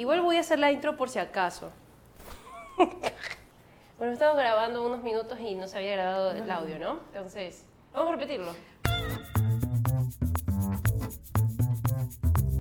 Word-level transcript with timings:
Igual 0.00 0.22
voy 0.22 0.38
a 0.38 0.40
hacer 0.40 0.58
la 0.58 0.72
intro 0.72 0.96
por 0.96 1.10
si 1.10 1.18
acaso. 1.18 1.70
bueno, 3.98 4.14
estamos 4.14 4.34
grabando 4.34 4.82
unos 4.86 5.02
minutos 5.02 5.38
y 5.38 5.54
no 5.54 5.68
se 5.68 5.76
había 5.76 5.92
grabado 5.92 6.30
el 6.30 6.50
audio, 6.50 6.78
¿no? 6.78 7.00
Entonces, 7.12 7.66
vamos 7.92 8.08
a 8.08 8.12
repetirlo. 8.12 8.50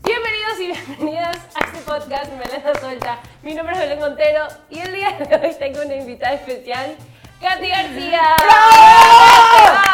Bienvenidos 0.03 0.59
y 0.59 0.67
bienvenidas 0.67 1.37
a 1.55 1.65
este 1.65 1.79
podcast 1.89 2.29
Melena 2.33 2.77
Suelta. 2.77 3.19
Mi 3.41 3.53
nombre 3.53 3.73
es 3.73 3.79
Belén 3.83 3.99
Montero 3.99 4.47
y 4.69 4.79
el 4.79 4.93
día 4.93 5.11
de 5.11 5.47
hoy 5.47 5.55
tengo 5.57 5.81
una 5.81 5.95
invitada 5.95 6.33
especial, 6.33 6.97
Katy 7.39 7.69
García. 7.69 8.21
¡Vamos! 8.37 9.88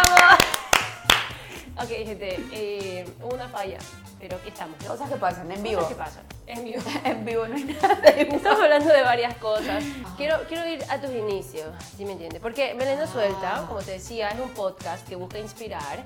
Ok, 1.78 1.90
gente, 1.90 2.40
eh, 2.54 3.06
una 3.22 3.50
falla, 3.50 3.78
pero 4.20 4.38
aquí 4.38 4.48
estamos. 4.48 4.80
¿no? 4.82 4.88
Cosas 4.88 5.10
que 5.10 5.18
pasan 5.18 5.52
en 5.52 5.62
vivo. 5.62 5.82
Cosas 5.82 5.90
que 5.94 5.96
pasan. 6.04 6.24
En 6.48 6.64
vivo. 6.64 6.82
En 7.04 7.26
vivo 7.26 7.48
no 7.48 7.56
hay 7.56 7.64
nada 7.82 7.96
de. 7.96 8.22
Estamos 8.22 8.62
hablando 8.62 8.94
de 8.94 9.02
varias 9.04 9.36
cosas. 9.38 9.84
Quiero, 10.16 10.40
quiero 10.48 10.66
ir 10.68 10.84
a 10.90 11.02
tus 11.02 11.12
inicios, 11.12 11.68
¿sí 11.98 12.06
me 12.06 12.14
entiendes? 12.14 12.42
Porque 12.42 12.74
Melena 12.76 13.06
Suelta, 13.08 13.66
como 13.68 13.82
te 13.82 13.92
decía, 13.92 14.30
es 14.30 14.40
un 14.40 14.52
podcast 14.52 15.06
que 15.08 15.16
busca 15.18 15.38
inspirar 15.38 16.04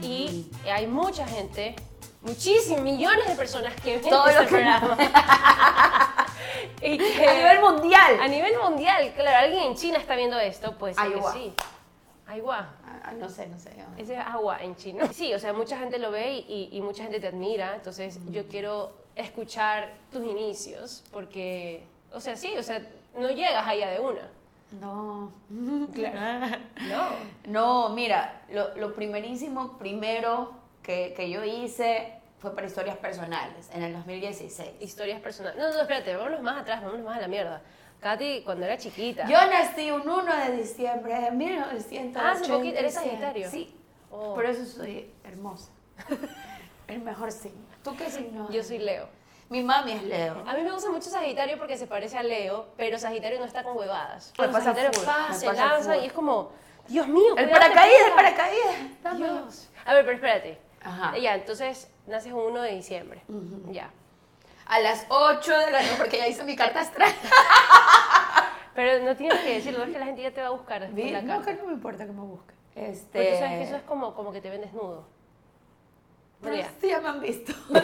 y 0.00 0.50
hay 0.68 0.88
mucha 0.88 1.24
gente, 1.26 1.76
muchísimos, 2.22 2.80
millones 2.80 3.28
de 3.28 3.34
personas 3.36 3.74
que 3.76 3.98
ven 3.98 4.10
Todo 4.10 4.26
este 4.26 4.44
programa. 4.46 4.96
y 6.82 6.98
que, 6.98 7.28
A 7.28 7.34
nivel 7.34 7.60
mundial. 7.60 8.20
a 8.20 8.26
nivel 8.26 8.58
mundial, 8.58 9.12
claro, 9.14 9.38
alguien 9.38 9.62
en 9.64 9.76
China 9.76 9.98
está 9.98 10.16
viendo 10.16 10.38
esto, 10.40 10.76
pues 10.78 10.96
sí 10.96 11.02
que 11.12 11.22
sí. 11.32 11.54
Agua. 12.26 12.66
Ah, 13.04 13.12
no 13.12 13.28
sé, 13.28 13.48
no 13.48 13.58
sé. 13.58 13.70
Ese 13.98 14.14
es 14.14 14.20
agua 14.20 14.62
en 14.62 14.76
chino. 14.76 15.06
Sí, 15.12 15.34
o 15.34 15.38
sea, 15.38 15.52
mucha 15.52 15.78
gente 15.78 15.98
lo 15.98 16.10
ve 16.10 16.44
y, 16.48 16.68
y 16.72 16.80
mucha 16.80 17.02
gente 17.02 17.20
te 17.20 17.26
admira, 17.28 17.74
entonces 17.74 18.18
yo 18.30 18.46
quiero 18.46 18.92
escuchar 19.16 19.92
tus 20.10 20.24
inicios, 20.24 21.04
porque, 21.12 21.84
o 22.12 22.20
sea, 22.20 22.36
sí, 22.36 22.56
o 22.56 22.62
sea, 22.62 22.80
no 23.16 23.28
llegas 23.30 23.66
allá 23.66 23.90
de 23.90 24.00
una. 24.00 24.30
No. 24.80 25.32
No. 26.88 27.08
No, 27.46 27.88
mira, 27.90 28.42
lo, 28.50 28.74
lo 28.76 28.94
primerísimo, 28.94 29.76
primero 29.78 30.52
que, 30.82 31.12
que 31.16 31.28
yo 31.30 31.44
hice 31.44 32.14
fue 32.38 32.54
para 32.54 32.66
historias 32.66 32.96
personales, 32.96 33.70
en 33.72 33.82
el 33.82 33.92
2016. 33.92 34.70
Historias 34.80 35.20
personales. 35.20 35.58
No, 35.58 35.72
no, 35.72 35.80
espérate, 35.82 36.16
vámonos 36.16 36.42
más 36.42 36.60
atrás, 36.62 36.82
vámonos 36.82 37.04
más 37.04 37.18
a 37.18 37.20
la 37.20 37.28
mierda. 37.28 37.62
Katy, 38.02 38.42
cuando 38.42 38.66
era 38.66 38.76
chiquita. 38.76 39.28
Yo 39.28 39.38
nací 39.46 39.92
un 39.92 40.08
1 40.08 40.36
de 40.36 40.56
diciembre 40.56 41.14
de 41.14 41.30
1987. 41.30 42.12
Ah, 42.18 42.32
hace 42.32 42.52
poquito, 42.52 42.78
¿eres 42.78 42.94
sagitario? 42.94 43.48
Sí. 43.48 43.74
Oh. 44.10 44.34
Por 44.34 44.44
eso 44.44 44.64
soy 44.66 45.08
hermosa. 45.24 45.70
el 46.88 47.00
mejor 47.00 47.30
signo. 47.30 47.62
¿Tú 47.84 47.96
qué 47.96 48.10
signo? 48.10 48.50
Yo 48.50 48.62
soy 48.64 48.78
Leo. 48.78 49.08
Mi 49.48 49.62
mami 49.62 49.92
es 49.92 50.02
Leo. 50.02 50.42
A 50.46 50.54
mí 50.54 50.62
me 50.62 50.72
gusta 50.72 50.90
mucho 50.90 51.10
Sagitario 51.10 51.58
porque 51.58 51.76
se 51.76 51.86
parece 51.86 52.16
a 52.16 52.22
Leo, 52.22 52.68
pero 52.76 52.98
Sagitario 52.98 53.38
no 53.38 53.44
está 53.44 53.62
con 53.62 53.76
huevadas. 53.76 54.32
Me 54.38 54.48
pasa 54.48 54.64
Sagitario 54.74 54.92
full, 54.92 55.04
pa, 55.04 55.28
me 55.28 55.34
se 55.34 55.46
pasa 55.46 55.66
lanza 55.66 55.92
full. 55.94 56.02
y 56.02 56.06
es 56.06 56.12
como, 56.12 56.52
Dios 56.88 57.06
mío. 57.06 57.36
El 57.36 57.50
paracaídas, 57.50 58.00
el 58.00 58.04
pega". 58.04 58.16
paracaídas. 58.16 59.16
Dios. 59.18 59.68
A 59.84 59.94
ver, 59.94 60.04
pero 60.04 60.16
espérate. 60.16 60.58
Ajá. 60.82 61.16
Ya, 61.18 61.34
entonces 61.34 61.88
naces 62.06 62.32
un 62.32 62.40
1 62.40 62.62
de 62.62 62.70
diciembre. 62.74 63.22
Ya. 63.70 63.90
A 64.66 64.80
las 64.80 65.06
8 65.08 65.58
de 65.58 65.70
la 65.70 65.82
noche, 65.82 65.94
porque 65.98 66.18
ya 66.18 66.28
hice 66.28 66.44
mi 66.44 66.56
carta 66.56 66.80
astral. 66.80 67.12
Pero 68.74 69.04
no 69.04 69.16
tienes 69.16 69.38
que 69.40 69.54
decirlo, 69.54 69.84
es 69.84 69.92
que 69.92 69.98
la 69.98 70.06
gente 70.06 70.22
ya 70.22 70.30
te 70.30 70.40
va 70.40 70.48
a 70.48 70.50
buscar 70.50 70.88
de 70.90 71.10
la 71.10 71.20
no, 71.22 71.42
que 71.42 71.54
no 71.54 71.66
me 71.66 71.72
importa 71.74 72.06
que 72.06 72.12
me 72.12 72.22
busque. 72.22 72.54
Este... 72.74 73.18
Porque 73.18 73.38
sabes 73.38 73.58
que 73.58 73.62
eso 73.64 73.76
es 73.76 73.82
como, 73.82 74.14
como 74.14 74.32
que 74.32 74.40
te 74.40 74.48
ven 74.48 74.62
desnudo. 74.62 75.06
Pero 76.40 76.56
ya. 76.56 76.70
sí, 76.80 76.88
ya 76.88 77.00
me 77.00 77.08
han 77.08 77.20
visto. 77.20 77.52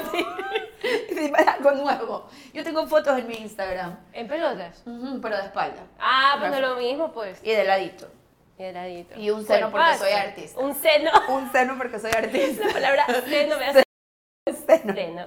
Sí. 0.81 1.15
Dime 1.15 1.39
algo 1.41 1.73
nuevo. 1.73 2.29
Yo 2.55 2.63
tengo 2.63 2.87
fotos 2.87 3.19
en 3.19 3.27
mi 3.27 3.35
Instagram, 3.35 3.99
En 4.13 4.29
pelotas. 4.29 4.85
Ujú, 4.87 5.21
pero 5.21 5.37
de 5.37 5.43
espalda. 5.47 5.83
Ah, 5.99 6.37
pues 6.39 6.53
no 6.53 6.61
lo 6.61 6.77
mismo, 6.77 7.13
pues. 7.13 7.41
Y 7.43 7.51
de 7.51 7.65
ladito. 7.65 8.09
Y 8.57 8.63
de 8.63 8.73
ladito. 8.73 9.19
Y 9.19 9.31
un 9.31 9.45
seno 9.45 9.73
porque 9.73 9.97
soy 9.97 10.13
artista. 10.13 10.61
Un 10.61 10.75
seno. 10.77 11.11
Un 11.31 11.51
seno 11.51 11.77
porque 11.77 11.99
soy 11.99 12.13
artista. 12.17 12.65
La 12.67 12.73
palabra 12.73 13.07
seno 13.29 13.59
me 13.59 13.67
hace 13.67 13.83
Seno. 14.67 14.95
seno. 14.95 15.27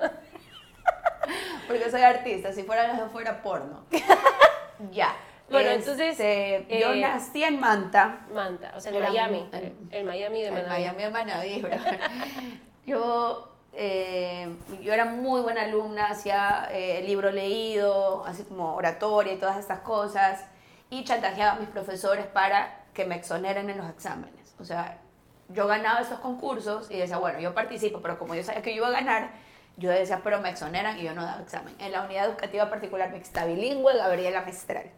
Porque 1.67 1.89
soy 1.91 2.01
artista. 2.01 2.51
Si 2.53 2.63
fuera 2.63 2.87
las 2.87 2.99
dos 2.99 3.11
fuera 3.11 3.41
porno. 3.41 3.85
ya. 4.91 5.15
Bueno, 5.49 5.69
entonces, 5.71 6.17
Este, 6.17 6.79
yo 6.79 6.93
eh, 6.93 7.01
nací 7.01 7.43
en 7.43 7.59
Manta. 7.59 8.19
Manta, 8.33 8.71
o 8.75 8.79
sea, 8.79 8.93
en 8.93 9.01
Miami. 9.03 9.49
el- 9.51 9.73
El 9.91 10.05
Miami 10.05 10.41
de 10.43 10.51
Manaví. 10.51 10.69
Miami, 10.69 11.03
en 11.03 11.11
Manaví, 11.13 11.61
¿verdad? 11.61 11.99
Yo, 12.85 13.53
eh, 13.73 14.49
yo 14.81 14.91
era 14.91 15.05
muy 15.05 15.41
buena 15.41 15.61
alumna, 15.63 16.07
hacía 16.07 16.67
eh, 16.71 17.03
libro 17.05 17.31
leído, 17.31 18.25
así 18.25 18.43
como 18.43 18.73
oratoria 18.75 19.33
y 19.33 19.37
todas 19.37 19.57
estas 19.57 19.79
cosas, 19.81 20.43
y 20.89 21.03
chantajeaba 21.03 21.53
a 21.57 21.59
mis 21.59 21.69
profesores 21.69 22.25
para 22.25 22.85
que 22.93 23.05
me 23.05 23.15
exoneren 23.15 23.69
en 23.69 23.77
los 23.77 23.87
exámenes. 23.89 24.55
O 24.59 24.65
sea, 24.65 24.97
yo 25.49 25.67
ganaba 25.67 26.01
esos 26.01 26.19
concursos 26.19 26.89
y 26.89 26.97
decía, 26.97 27.17
bueno, 27.17 27.39
yo 27.39 27.53
participo, 27.53 28.01
pero 28.01 28.17
como 28.17 28.33
yo 28.35 28.43
sabía 28.43 28.61
que 28.63 28.71
yo 28.71 28.77
iba 28.77 28.87
a 28.87 28.91
ganar, 28.91 29.29
yo 29.81 29.89
decía, 29.89 30.21
pero 30.23 30.39
me 30.39 30.49
exoneran 30.49 30.97
y 30.99 31.03
yo 31.03 31.13
no 31.13 31.25
daba 31.25 31.41
examen. 31.41 31.75
En 31.79 31.91
la 31.91 32.03
unidad 32.03 32.25
educativa 32.27 32.69
particular 32.69 33.09
mixta 33.11 33.45
bilingüe, 33.45 33.95
Gabriela 33.97 34.41
Mistral. 34.43 34.89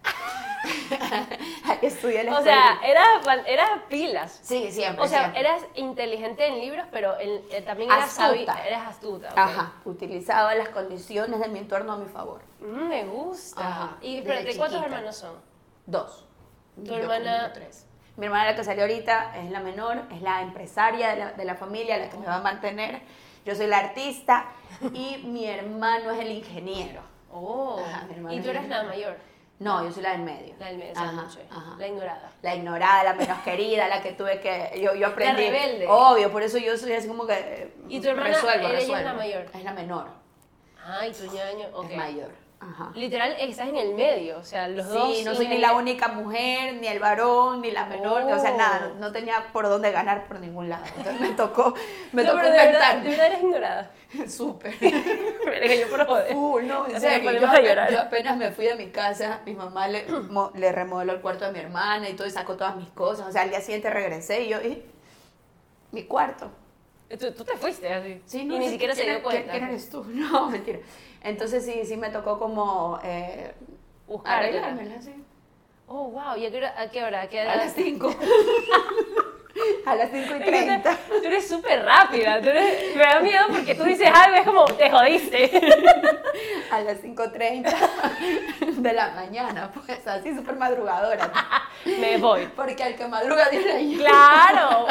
Ahí 1.65 1.79
estudié 1.81 2.23
la 2.23 2.37
O 2.39 2.43
sea, 2.43 2.73
escuela. 2.83 3.43
era, 3.47 3.83
pilas. 3.89 4.39
sí, 4.43 4.71
siempre. 4.71 5.03
O 5.03 5.07
sea, 5.07 5.19
siempre. 5.21 5.41
eras 5.41 5.61
inteligente 5.75 6.45
en 6.47 6.59
libros, 6.59 6.85
pero 6.91 7.19
en- 7.19 7.41
eh, 7.51 7.61
también 7.61 7.91
eras 7.91 8.17
Astuta. 8.19 8.67
eras 8.67 8.87
astuta. 8.87 9.29
Ajá, 9.35 9.73
utilizaba 9.85 10.53
las 10.55 10.69
condiciones 10.69 11.39
de 11.39 11.47
mi 11.47 11.59
entorno 11.59 11.93
a 11.93 11.97
mi 11.97 12.05
favor. 12.07 12.41
Mm, 12.61 12.87
me 12.87 13.03
gusta. 13.05 13.67
Ajá, 13.67 13.97
y 14.01 14.17
espérate, 14.17 14.55
¿cuántos 14.57 14.81
hermanos 14.83 15.15
son? 15.15 15.35
Dos. 15.85 16.25
Tu 16.75 16.83
Yo 16.85 16.95
hermana- 16.97 17.51
tres. 17.53 17.85
Mi 18.15 18.27
hermana, 18.27 18.51
la 18.51 18.55
que 18.55 18.63
salió 18.63 18.83
ahorita, 18.83 19.37
es 19.39 19.49
la 19.49 19.59
menor, 19.59 20.03
es 20.11 20.21
la 20.21 20.41
empresaria 20.43 21.09
de 21.09 21.15
la, 21.17 21.31
de 21.33 21.45
la 21.45 21.55
familia, 21.55 21.97
la 21.97 22.09
que 22.09 22.17
me 22.17 22.27
va 22.27 22.35
a 22.35 22.41
mantener. 22.41 23.01
Yo 23.45 23.55
soy 23.55 23.67
la 23.67 23.79
artista 23.79 24.45
y 24.93 25.17
mi 25.25 25.45
hermano 25.45 26.11
es 26.11 26.19
el 26.19 26.31
ingeniero. 26.31 27.01
Oh. 27.31 27.79
Ajá, 27.79 28.05
mi 28.17 28.35
y 28.35 28.41
tú 28.41 28.49
eres 28.49 28.67
la 28.69 28.83
la- 28.83 28.89
mayor. 28.89 29.17
No, 29.59 29.83
yo 29.83 29.91
soy 29.91 30.03
la 30.03 30.11
del 30.11 30.21
medio. 30.23 30.55
La 30.59 30.67
del 30.67 30.77
medio, 30.77 30.93
Ajá, 30.95 31.27
ajá. 31.49 31.75
La 31.77 31.87
ignorada. 31.87 32.31
La 32.41 32.55
ignorada, 32.55 33.03
la 33.03 33.13
menos 33.13 33.37
querida, 33.39 33.87
la 33.87 34.01
que 34.01 34.11
tuve 34.11 34.41
que... 34.41 34.79
Yo, 34.81 34.93
yo 34.95 35.07
aprendí... 35.07 35.41
rebelde. 35.43 35.85
Obvio, 35.87 36.31
por 36.31 36.41
eso 36.41 36.57
yo 36.57 36.77
soy 36.77 36.93
así 36.93 37.07
como 37.07 37.25
que... 37.25 37.73
¿Y 37.87 38.01
tu 38.01 38.09
hermana, 38.09 38.29
resuelvo, 38.29 38.67
es 38.69 38.89
la 38.89 39.13
mayor? 39.13 39.45
Es 39.53 39.63
la 39.63 39.71
menor. 39.73 40.07
Ay, 40.85 41.13
tu 41.13 41.25
ñaño. 41.31 41.67
ok. 41.73 41.89
Es 41.89 41.97
mayor. 41.97 42.42
Ajá. 42.71 42.91
Literal, 42.95 43.35
estás 43.39 43.67
en 43.67 43.75
el 43.75 43.93
medio. 43.93 44.37
O 44.39 44.43
sea, 44.43 44.67
los 44.67 44.87
dos. 44.87 45.15
Sí, 45.17 45.23
no 45.23 45.35
soy 45.35 45.47
ni 45.47 45.57
la 45.57 45.73
única 45.73 46.07
mujer, 46.07 46.75
ni 46.75 46.87
el 46.87 46.99
varón, 46.99 47.61
ni 47.61 47.71
la 47.71 47.85
menor, 47.85 48.23
o 48.23 48.39
sea, 48.39 48.53
Oh. 48.53 48.57
nada, 48.57 48.79
no, 48.93 48.99
no 48.99 49.11
tenía 49.11 49.47
por 49.51 49.67
dónde 49.67 49.91
ganar 49.91 50.25
por 50.27 50.39
ningún 50.39 50.69
lado. 50.69 50.83
Entonces 50.97 51.19
me 51.19 51.29
tocó, 51.31 51.73
me 52.13 52.23
No, 52.23 52.29
tocó 52.31 52.41
pero 52.41 52.51
de 52.53 52.57
verdad, 52.65 52.95
inventar. 52.95 53.03
de 53.03 53.09
verdad 53.09 53.25
eres 53.27 53.41
ignorada. 53.41 53.91
Súper. 54.27 54.73
Yo 54.79 55.89
por 55.89 56.05
joder. 56.05 56.35
Uh, 56.35 56.59
no, 56.61 56.87
en 56.87 56.95
O 56.95 56.99
serio. 56.99 57.31
Yo, 57.31 57.47
a 57.47 58.01
apenas 58.03 58.37
me 58.37 58.51
fui 58.51 58.65
de 58.65 58.75
mi 58.75 58.87
casa, 58.91 59.41
mi 59.45 59.53
mamá 59.53 59.87
le, 59.87 60.05
mo- 60.29 60.51
le 60.55 60.71
remodeló 60.71 61.13
el 61.13 61.21
cuarto 61.21 61.45
de 61.45 61.51
mi 61.51 61.59
hermana 61.59 62.07
y 62.09 62.13
todo, 62.13 62.27
y 62.27 62.31
sacó 62.31 62.55
todas 62.55 62.75
mis 62.75 62.89
cosas. 62.89 63.27
O 63.27 63.31
sea, 63.31 63.41
al 63.41 63.49
día 63.49 63.59
siguiente 63.61 63.89
regresé 63.89 64.43
y 64.43 64.49
yo, 64.49 64.61
y 64.61 64.83
mi 65.91 66.03
cuarto. 66.03 66.49
Tú, 67.17 67.31
tú 67.31 67.43
te 67.43 67.57
fuiste 67.57 67.91
así. 67.93 68.21
Sí, 68.25 68.45
no, 68.45 68.55
y 68.55 68.59
ni 68.59 68.69
siquiera 68.69 68.95
se 68.95 69.01
¿quién- 69.03 69.15
dio 69.15 69.23
cuenta. 69.23 69.51
¿Quién 69.51 69.63
eres 69.65 69.89
tú? 69.89 70.03
No, 70.09 70.49
mentira. 70.49 70.79
Entonces 71.21 71.63
sí, 71.65 71.81
sí 71.85 71.95
me 71.97 72.09
tocó 72.09 72.37
como 72.39 72.99
eh, 73.03 73.53
Buscártela. 74.07 74.67
arreglármela, 74.67 75.01
sí. 75.01 75.13
Oh, 75.87 76.07
wow. 76.09 76.35
¿Y 76.37 76.45
a 76.45 76.51
qué 76.51 76.57
hora? 76.57 76.73
¿A 76.77 76.89
qué 76.89 77.03
hora? 77.03 77.21
¿A 77.21 77.27
qué 77.27 77.41
hora? 77.41 77.53
A 77.53 77.55
las 77.57 77.73
5. 77.73 78.15
a 79.85 79.95
las 79.95 80.09
5 80.11 80.17
y 80.35 80.37
Es 80.39 80.43
que 80.43 80.51
30. 80.51 80.97
Tú 81.07 81.27
eres 81.27 81.47
súper 81.47 81.83
rápida. 81.85 82.41
Tú 82.41 82.49
eres- 82.49 82.95
me 82.95 83.03
da 83.03 83.19
miedo 83.19 83.45
porque 83.49 83.75
tú 83.75 83.83
dices 83.83 84.09
algo, 84.13 84.37
es 84.37 84.45
como, 84.45 84.65
te 84.65 84.89
jodiste. 84.89 85.51
A 86.71 86.81
las 86.81 87.03
5.30 87.03 88.77
de 88.77 88.93
la 88.93 89.11
mañana, 89.11 89.71
pues 89.71 90.07
así 90.07 90.33
súper 90.35 90.55
madrugadora. 90.55 91.31
me 91.85 92.17
voy. 92.17 92.47
Porque 92.55 92.81
al 92.83 92.95
que 92.95 93.07
madruga 93.07 93.47
Dios 93.49 93.63
le 93.63 93.73
ayuda. 93.73 94.09
¡Claro! 94.09 94.87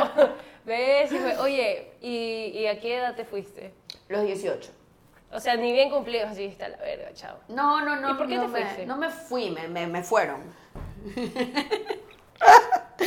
¿Ves? 0.64 1.10
Fue, 1.10 1.36
Oye, 1.38 1.91
¿y, 2.02 2.52
¿y 2.54 2.66
a 2.66 2.80
qué 2.80 2.98
edad 2.98 3.14
te 3.14 3.24
fuiste? 3.24 3.72
Los 4.08 4.24
18. 4.24 4.70
O 5.32 5.40
sea, 5.40 5.56
ni 5.56 5.72
bien 5.72 5.88
cumplidos, 5.88 6.30
así 6.30 6.44
está 6.44 6.68
la 6.68 6.76
verga, 6.76 7.12
chao. 7.14 7.38
No, 7.48 7.80
no, 7.80 7.96
no. 7.96 8.10
¿Y 8.10 8.14
por 8.14 8.28
qué 8.28 8.36
no 8.36 8.42
te 8.42 8.48
me, 8.48 8.60
fuiste? 8.60 8.86
No 8.86 8.96
me 8.98 9.08
fui, 9.08 9.50
me, 9.50 9.66
me, 9.66 9.86
me 9.86 10.02
fueron. 10.02 10.42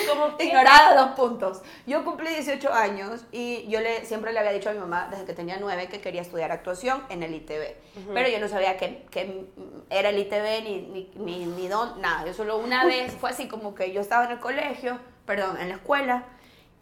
Como 0.09 0.35
Ignorada 0.39 0.95
dos 0.95 1.15
puntos. 1.15 1.61
Yo 1.85 2.03
cumplí 2.03 2.29
18 2.29 2.73
años 2.73 3.25
y 3.31 3.67
yo 3.67 3.79
le, 3.79 4.05
siempre 4.05 4.33
le 4.33 4.39
había 4.39 4.51
dicho 4.51 4.69
a 4.69 4.73
mi 4.73 4.79
mamá 4.79 5.07
desde 5.09 5.25
que 5.25 5.33
tenía 5.33 5.57
9 5.59 5.87
que 5.87 6.01
quería 6.01 6.21
estudiar 6.21 6.51
actuación 6.51 7.03
en 7.09 7.21
el 7.23 7.33
ITV. 7.33 7.75
Pero 8.13 8.27
yo 8.29 8.39
no 8.39 8.47
sabía 8.47 8.77
que, 8.77 9.05
que 9.11 9.45
era 9.89 10.09
el 10.09 10.17
ITV 10.17 10.63
ni, 10.63 10.81
ni, 10.81 11.11
ni, 11.15 11.45
ni 11.45 11.67
dónde, 11.67 12.01
nada. 12.01 12.25
Yo 12.25 12.33
solo 12.33 12.57
una 12.57 12.85
vez 12.85 13.13
fue 13.13 13.29
así 13.29 13.47
como 13.47 13.75
que 13.75 13.91
yo 13.93 14.01
estaba 14.01 14.25
en 14.25 14.31
el 14.31 14.39
colegio, 14.39 14.99
perdón, 15.25 15.57
en 15.59 15.69
la 15.69 15.75
escuela, 15.75 16.25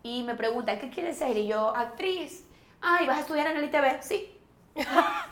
y 0.04 0.24
me 0.24 0.36
pregunta, 0.36 0.78
¿qué 0.80 0.90
quieres 0.90 1.18
ser? 1.18 1.36
Y 1.38 1.48
yo, 1.48 1.76
actriz. 1.76 2.46
Ay, 2.82 3.08
¿vas 3.08 3.18
a 3.18 3.22
estudiar 3.22 3.48
en 3.48 3.58
el 3.58 3.64
ITV? 3.66 4.02
Sí. 4.02 4.38
Ah. 4.88 5.26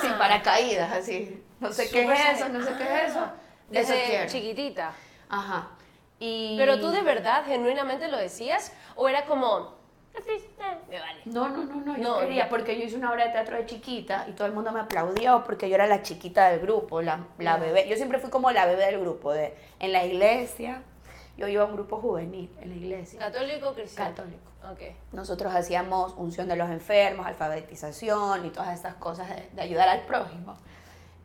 Sin 0.00 0.12
paracaídas, 0.14 0.90
así. 0.92 1.42
No 1.60 1.72
sé 1.72 1.88
qué 1.90 2.02
es 2.04 2.20
eso, 2.40 2.48
no 2.48 2.62
sé 2.64 2.72
qué 2.76 2.82
es 2.82 3.10
eso. 3.10 3.20
Ah, 3.20 3.34
Eso 3.70 3.92
Desde 3.92 4.04
quiero. 4.06 4.28
chiquitita. 4.30 4.92
Ajá. 5.28 5.68
Y... 6.18 6.56
Pero 6.58 6.80
tú 6.80 6.90
de 6.90 7.02
verdad, 7.02 7.44
genuinamente 7.46 8.08
lo 8.08 8.16
decías, 8.16 8.72
o 8.94 9.08
era 9.08 9.24
como, 9.26 9.74
"Eh, 10.14 10.48
me 10.88 10.98
vale. 10.98 11.20
No, 11.26 11.48
no, 11.48 11.64
no, 11.64 11.74
no, 11.76 11.96
yo 11.96 12.02
No, 12.02 12.18
quería, 12.20 12.44
ya. 12.44 12.48
porque 12.48 12.78
yo 12.78 12.84
hice 12.86 12.96
una 12.96 13.10
obra 13.12 13.26
de 13.26 13.32
teatro 13.32 13.56
de 13.56 13.66
chiquita 13.66 14.26
y 14.28 14.32
todo 14.32 14.46
el 14.46 14.52
mundo 14.54 14.72
me 14.72 14.80
aplaudió 14.80 15.44
porque 15.44 15.68
yo 15.68 15.74
era 15.74 15.86
la 15.86 16.02
chiquita 16.02 16.48
del 16.48 16.60
grupo, 16.60 17.02
la, 17.02 17.20
la 17.38 17.56
bebé. 17.58 17.86
Yo 17.88 17.96
siempre 17.96 18.18
fui 18.18 18.30
como 18.30 18.50
la 18.50 18.66
bebé 18.66 18.86
del 18.86 19.00
grupo, 19.00 19.32
de, 19.32 19.54
en 19.78 19.92
la 19.92 20.04
iglesia. 20.04 20.82
Yo 21.36 21.46
iba 21.48 21.62
a 21.62 21.66
un 21.66 21.74
grupo 21.74 21.98
juvenil 22.00 22.50
en 22.60 22.70
la 22.70 22.76
iglesia. 22.76 23.18
¿Católico 23.18 23.68
o 23.70 23.74
cristiano? 23.74 24.10
Católico. 24.14 24.42
Ok. 24.72 24.80
Nosotros 25.12 25.54
hacíamos 25.54 26.14
unción 26.16 26.48
de 26.48 26.56
los 26.56 26.70
enfermos, 26.70 27.26
alfabetización 27.26 28.46
y 28.46 28.50
todas 28.50 28.74
estas 28.74 28.94
cosas 28.94 29.28
de, 29.28 29.48
de 29.52 29.62
ayudar 29.62 29.88
al 29.88 30.02
prójimo. 30.06 30.56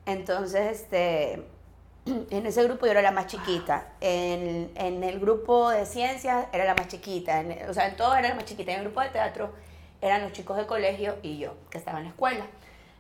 Entonces, 0.06 0.82
este, 0.82 1.48
en 2.06 2.46
ese 2.46 2.64
grupo 2.64 2.86
yo 2.86 2.92
era 2.92 3.02
la 3.02 3.12
más 3.12 3.28
chiquita. 3.28 3.88
En, 4.02 4.72
en 4.76 5.04
el 5.04 5.20
grupo 5.20 5.70
de 5.70 5.86
ciencias 5.86 6.48
era 6.52 6.66
la 6.66 6.76
más 6.76 6.88
chiquita. 6.88 7.40
En- 7.40 7.70
o 7.70 7.74
sea, 7.74 7.88
en 7.88 7.96
todo 7.96 8.16
era 8.16 8.30
la 8.30 8.36
más 8.36 8.46
chiquita. 8.46 8.72
En 8.74 8.80
el 8.80 8.86
grupo 8.86 9.02
de 9.02 9.10
teatro 9.10 9.54
eran 10.02 10.22
los 10.24 10.34
chicos 10.34 10.58
de 10.58 10.66
colegio 10.66 11.16
y 11.22 11.38
yo, 11.38 11.54
que 11.70 11.78
estaba 11.78 12.00
en 12.00 12.06
la 12.06 12.10
escuela. 12.10 12.46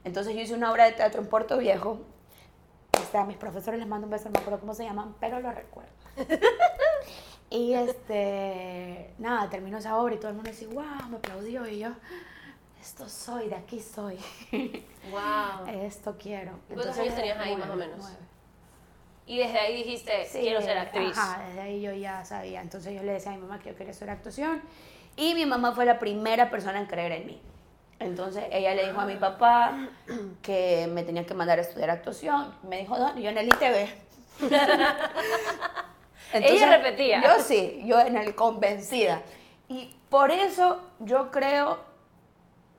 Entonces 0.03 0.33
yo 0.35 0.41
hice 0.41 0.53
una 0.53 0.71
obra 0.71 0.85
de 0.85 0.93
teatro 0.93 1.21
en 1.21 1.27
Puerto 1.27 1.57
Viejo. 1.57 1.99
Este, 2.93 3.17
a 3.17 3.25
mis 3.25 3.37
profesores 3.37 3.79
les 3.79 3.87
mando 3.87 4.05
un 4.07 4.11
beso, 4.11 4.25
no 4.25 4.31
me 4.31 4.39
acuerdo 4.39 4.59
cómo 4.59 4.73
se 4.73 4.83
llaman, 4.83 5.15
pero 5.19 5.39
lo 5.39 5.51
recuerdo. 5.51 5.91
Y 7.51 7.73
este, 7.73 9.13
nada, 9.17 9.49
terminó 9.49 9.77
esa 9.77 9.97
obra 9.97 10.15
y 10.15 10.17
todo 10.17 10.29
el 10.29 10.35
mundo 10.35 10.49
decía, 10.49 10.69
wow, 10.69 11.09
me 11.09 11.17
aplaudió. 11.17 11.67
Y 11.67 11.79
yo, 11.79 11.89
esto 12.79 13.09
soy, 13.09 13.49
de 13.49 13.55
aquí 13.55 13.79
soy. 13.79 14.17
Wow. 15.11 15.67
Esto 15.67 16.15
quiero. 16.17 16.51
¿Cuántos 16.71 16.97
años 16.97 17.15
tenías 17.15 17.37
ahí, 17.39 17.57
más 17.57 17.69
o 17.71 17.75
menos? 17.75 17.97
nueve. 17.99 18.17
Y 19.25 19.39
desde 19.39 19.59
ahí 19.59 19.77
dijiste, 19.83 20.25
Sí, 20.25 20.39
quiero 20.41 20.61
ser 20.61 20.77
actriz. 20.77 21.17
Ajá, 21.17 21.43
desde 21.47 21.59
ahí 21.59 21.81
yo 21.81 21.91
ya 21.91 22.23
sabía. 22.23 22.61
Entonces 22.61 22.93
yo 22.93 23.01
le 23.03 23.13
decía 23.13 23.31
a 23.31 23.35
mi 23.35 23.41
mamá 23.41 23.59
que 23.59 23.71
yo 23.71 23.75
quería 23.75 23.91
hacer 23.91 24.09
actuación. 24.09 24.61
Y 25.17 25.33
mi 25.33 25.45
mamá 25.45 25.73
fue 25.73 25.85
la 25.85 25.99
primera 25.99 26.49
persona 26.51 26.79
en 26.79 26.85
creer 26.85 27.11
en 27.13 27.25
mí. 27.25 27.41
Entonces 27.99 28.45
ella 28.51 28.75
le 28.75 28.87
dijo 28.87 29.01
a 29.01 29.05
mi 29.05 29.15
papá 29.15 29.89
que 30.41 30.87
me 30.91 31.03
tenía 31.03 31.25
que 31.25 31.33
mandar 31.33 31.59
a 31.59 31.63
estudiar 31.63 31.89
actuación. 31.89 32.55
Me 32.63 32.77
dijo, 32.79 32.97
¿dónde? 32.97 33.21
Yo 33.21 33.29
en 33.29 33.37
el 33.39 33.47
ITV. 33.47 33.89
Ella 36.33 36.77
repetía. 36.77 37.21
Yo 37.23 37.43
sí, 37.43 37.81
yo 37.85 37.99
en 37.99 38.17
el 38.17 38.35
convencida. 38.35 39.21
Y 39.67 39.95
por 40.09 40.31
eso 40.31 40.81
yo 40.99 41.31
creo 41.31 41.79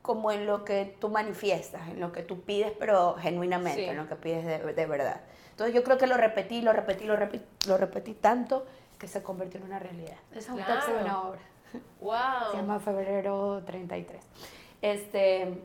como 0.02 0.32
en 0.32 0.46
lo 0.46 0.64
que 0.64 0.96
tú 1.00 1.08
manifiestas, 1.08 1.88
en 1.88 2.00
lo 2.00 2.10
que 2.12 2.22
tú 2.22 2.40
pides, 2.40 2.72
pero 2.78 3.14
genuinamente, 3.20 3.84
Sí. 3.84 3.88
en 3.88 3.96
lo 3.96 4.08
que 4.08 4.16
pides 4.16 4.44
de, 4.44 4.58
de 4.72 4.86
verdad. 4.86 5.20
Entonces 5.50 5.74
yo 5.74 5.84
creo 5.84 5.96
que 5.98 6.06
lo 6.06 6.16
repetí, 6.16 6.60
lo 6.60 6.72
repetí, 6.72 7.04
lo 7.04 7.14
repetí, 7.16 7.44
lo 7.68 7.76
repetí 7.76 8.14
tanto 8.14 8.66
que 8.98 9.06
se 9.06 9.22
convirtió 9.22 9.60
en 9.60 9.66
una 9.66 9.78
realidad. 9.78 10.16
Esa 10.32 10.38
es 10.40 10.48
un 10.50 10.56
Claro. 10.56 10.74
texto 10.74 10.92
de 10.96 11.02
una 11.04 11.22
obra. 11.22 11.40
Se 11.70 11.78
Wow. 12.00 12.54
llama 12.54 12.80
Febrero 12.80 13.62
33. 13.64 14.24
Este, 14.82 15.62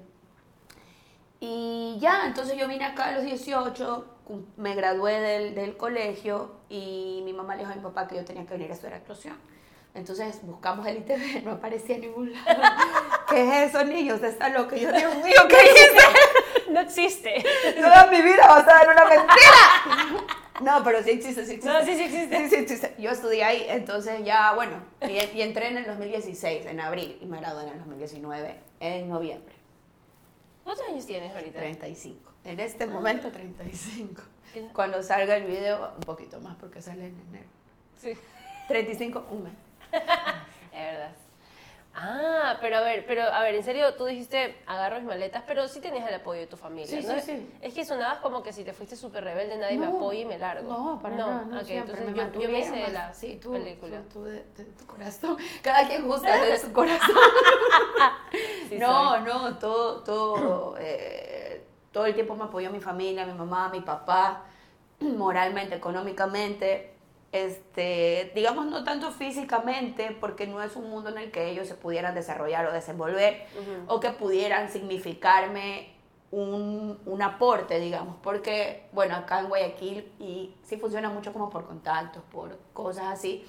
y 1.40 1.98
ya, 2.00 2.26
entonces 2.26 2.58
yo 2.58 2.68
vine 2.68 2.86
acá 2.86 3.06
a 3.10 3.12
los 3.14 3.24
18, 3.24 4.06
cum- 4.06 4.17
me 4.58 4.76
gradué 4.76 5.20
del, 5.20 5.56
del 5.56 5.78
colegio 5.78 6.52
y 6.70 7.22
mi 7.26 7.34
mamá 7.34 7.56
le 7.56 7.62
dijo 7.62 7.72
a 7.72 7.76
mi 7.76 7.82
papá 7.82 8.08
que 8.08 8.16
yo 8.16 8.26
tenía 8.26 8.46
que 8.46 8.54
venir 8.54 8.70
a 8.72 8.74
estudiar 8.74 8.96
actuación. 8.96 9.36
Entonces 9.94 10.40
buscamos 10.44 10.86
el 10.86 10.98
ITV, 10.98 11.42
no 11.46 11.52
aparecía 11.54 11.96
en 11.96 12.02
ningún 12.02 12.32
lado. 12.32 12.62
¿Qué 13.30 13.42
es 13.42 13.70
eso, 13.70 13.84
niños? 13.84 14.22
Está 14.22 14.50
loco. 14.50 14.76
Yo, 14.76 14.92
Dios 14.92 15.16
mío, 15.24 15.42
¿qué 15.50 15.56
hice? 15.56 16.72
No 16.72 16.82
existe. 16.82 17.44
Toda 17.76 18.08
mi 18.08 18.22
vida 18.22 18.48
basada 18.48 18.84
en 18.84 18.90
una 18.90 19.06
mentira. 19.06 20.26
No, 20.62 20.84
pero 20.84 21.02
sí 21.04 21.12
existe, 21.12 21.46
sí 21.46 21.54
existe. 21.54 21.68
No, 21.68 21.86
sí, 21.86 21.96
sí 21.96 22.04
existe. 22.04 22.38
Sí, 22.38 22.50
sí 22.50 22.56
existe. 22.56 22.96
Yo 22.98 23.12
estudié 23.12 23.44
ahí, 23.44 23.66
entonces 23.70 24.24
ya, 24.24 24.54
bueno, 24.54 24.84
y, 25.02 25.38
y 25.38 25.42
entré 25.42 25.68
en 25.68 25.78
el 25.78 25.86
2016, 25.86 26.66
en 26.66 26.80
abril, 26.80 27.18
y 27.22 27.26
me 27.26 27.38
gradué 27.38 27.64
en 27.64 27.70
el 27.70 27.78
2019, 27.80 28.60
en 28.80 29.10
noviembre. 29.10 29.56
¿Cuántos 30.64 30.86
años 30.88 31.06
tienes 31.06 31.34
ahorita? 31.34 31.60
35. 31.60 32.34
En 32.48 32.60
este 32.62 32.88
momento, 32.88 33.30
35. 33.30 34.22
¿Qué? 34.54 34.68
Cuando 34.74 35.04
salga 35.04 35.36
el 35.36 35.44
video, 35.44 35.92
un 35.96 36.02
poquito 36.02 36.40
más, 36.40 36.56
porque 36.56 36.82
sale 36.82 37.08
en 37.08 37.20
enero. 37.30 37.48
Sí. 37.98 38.14
35, 38.68 39.26
un 39.32 39.44
mes. 39.44 39.54
Es 40.72 40.84
verdad. 40.92 41.12
Ah, 42.00 42.58
pero 42.62 42.78
a 42.78 42.82
ver, 42.82 43.06
pero 43.08 43.24
a 43.24 43.42
ver, 43.42 43.56
en 43.56 43.64
serio, 43.64 43.96
tú 43.96 44.06
dijiste 44.06 44.56
agarro 44.68 44.98
mis 44.98 45.06
maletas, 45.08 45.42
pero 45.48 45.68
sí 45.68 45.80
tenías 45.82 46.08
el 46.08 46.14
apoyo 46.14 46.40
de 46.42 46.46
tu 46.46 46.56
familia, 46.56 47.02
Sí, 47.02 47.08
¿no? 47.08 47.16
sí, 47.16 47.22
sí. 47.22 47.50
Es 47.60 47.74
que 47.74 47.84
sonabas 47.84 48.20
como 48.20 48.44
que 48.44 48.54
si 48.54 48.64
te 48.64 48.72
fuiste 48.72 48.96
súper 48.96 49.24
rebelde, 49.24 49.58
nadie 49.58 49.80
me 49.80 49.88
No, 49.88 49.96
apoya 49.98 50.20
y 50.20 50.26
me 50.26 50.38
largo. 50.38 50.70
No, 50.72 51.00
para 51.02 51.16
nada. 51.16 51.46
No, 51.46 51.60
ok, 51.60 51.66
siempre 51.66 51.94
entonces 52.04 52.16
me 52.32 52.34
yo, 52.40 52.42
yo 52.42 52.50
me 52.52 52.60
hice 52.60 52.76
de 52.76 52.92
la 52.92 53.12
sí, 53.16 53.40
tú, 53.42 53.52
película. 53.54 54.02
tú- 54.14 54.20
tú 54.20 54.24
de, 54.26 54.44
de 54.56 54.64
tu 54.66 54.86
corazón. 54.86 55.38
Cada 55.64 55.88
quien 55.88 56.08
gusta 56.08 56.40
de 56.40 56.60
su 56.60 56.72
corazón. 56.80 57.18
Sí 58.70 58.78
no, 58.78 59.12
soy. 59.16 59.22
no, 59.24 59.58
todo, 59.58 60.04
todo, 60.04 60.76
eh, 60.80 61.37
todo 61.98 62.06
el 62.06 62.14
tiempo 62.14 62.36
me 62.36 62.44
apoyó 62.44 62.70
mi 62.70 62.80
familia, 62.80 63.26
mi 63.26 63.34
mamá, 63.34 63.70
mi 63.70 63.82
papá, 63.82 64.44
moralmente, 65.00 65.74
económicamente. 65.74 66.94
Este, 67.32 68.32
digamos, 68.36 68.68
no 68.68 68.84
tanto 68.84 69.10
físicamente, 69.10 70.16
porque 70.22 70.46
no 70.46 70.62
es 70.62 70.76
un 70.76 70.92
mundo 70.92 71.10
en 71.10 71.18
el 71.18 71.32
que 71.32 71.50
ellos 71.50 71.68
se 71.68 71.74
pudieran 71.74 72.14
desarrollar 72.14 72.68
o 72.68 72.72
desenvolver, 72.72 73.48
o 73.88 74.00
que 74.00 74.12
pudieran 74.12 74.70
significarme 74.70 75.96
un, 76.30 77.00
un 77.04 77.22
aporte, 77.24 77.80
digamos, 77.80 78.18
porque, 78.22 78.88
bueno, 78.92 79.16
acá 79.16 79.40
en 79.40 79.50
Guayaquil 79.50 80.12
y 80.20 80.54
sí 80.62 80.78
funciona 80.78 81.10
mucho 81.10 81.34
como 81.34 81.50
por 81.50 81.66
contactos, 81.66 82.22
por 82.32 82.60
cosas 82.74 83.06
así, 83.06 83.44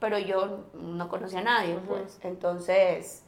pero 0.00 0.18
yo 0.18 0.64
no 0.74 1.08
conocía 1.08 1.38
a 1.38 1.44
nadie, 1.44 1.76
pues, 1.86 2.18
entonces 2.24 3.24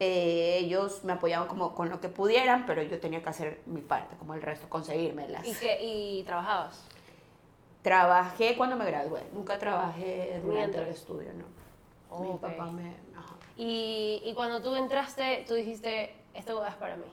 eh, 0.00 0.58
ellos 0.60 1.04
me 1.04 1.12
apoyaban 1.12 1.48
como 1.48 1.74
con 1.74 1.88
lo 1.88 2.00
que 2.00 2.08
pudieran, 2.08 2.66
pero 2.66 2.82
yo 2.82 2.98
tenía 2.98 3.22
que 3.22 3.28
hacer 3.28 3.60
mi 3.66 3.80
parte, 3.80 4.16
como 4.16 4.34
el 4.34 4.42
resto, 4.42 4.68
conseguírmelas. 4.68 5.46
¿Y, 5.46 5.54
qué, 5.54 5.78
¿Y 5.82 6.22
trabajabas? 6.24 6.84
Trabajé 7.82 8.56
cuando 8.56 8.76
me 8.76 8.84
gradué, 8.84 9.22
nunca 9.32 9.58
trabajé 9.58 10.40
durante 10.44 10.78
el 10.78 10.88
estudio, 10.88 11.30
¿no. 11.34 12.20
Mi 12.20 12.28
Ok. 12.30 12.40
papá 12.40 12.66
me... 12.66 12.90
ajá. 13.16 13.34
Y, 13.56 14.22
y 14.24 14.34
cuando 14.34 14.60
tú 14.62 14.74
entraste, 14.76 15.44
tú 15.48 15.54
dijiste, 15.54 16.14
esto 16.34 16.64
es 16.64 16.74
para 16.74 16.96
mí. 16.96 17.04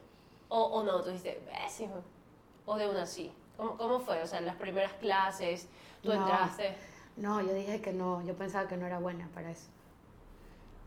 O, 0.49 0.61
o 0.63 0.83
no, 0.83 1.01
tú 1.01 1.09
dijiste, 1.09 1.41
pésimo. 1.51 1.95
O 2.65 2.75
de 2.77 2.87
una 2.87 3.05
sí. 3.05 3.31
¿Cómo, 3.57 3.77
¿Cómo 3.77 3.99
fue? 3.99 4.21
O 4.21 4.27
sea, 4.27 4.39
en 4.39 4.45
las 4.45 4.55
primeras 4.55 4.93
clases, 4.93 5.67
tú 6.03 6.09
No. 6.09 6.15
entraste. 6.15 6.75
No, 7.17 7.41
yo 7.41 7.53
dije 7.53 7.81
que 7.81 7.91
no, 7.91 8.21
yo 8.25 8.35
pensaba 8.35 8.67
que 8.67 8.77
no 8.77 8.85
era 8.85 8.99
buena 8.99 9.27
para 9.33 9.49
eso. 9.51 9.67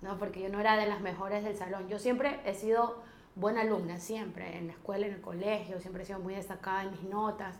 No, 0.03 0.19
porque 0.19 0.41
yo 0.43 0.49
no 0.49 0.61
era 0.61 0.77
de 0.77 0.87
las 0.87 1.01
mejores 1.01 1.45
del 1.45 1.57
salón. 1.57 1.89
Yo 1.89 1.99
siempre 1.99 2.41
he 2.45 2.55
sido 2.55 3.03
buena 3.37 3.61
alumna, 3.63 3.99
siempre, 3.99 4.59
en 4.59 4.67
la 4.67 4.73
escuela, 4.73 5.07
en 5.07 5.15
el 5.15 5.21
colegio, 5.21 5.81
siempre 5.81 6.03
he 6.03 6.07
sido 6.07 6.19
muy 6.19 6.35
destacada 6.35 6.83
en 6.85 6.91
mis 6.91 7.03
notas. 7.05 7.57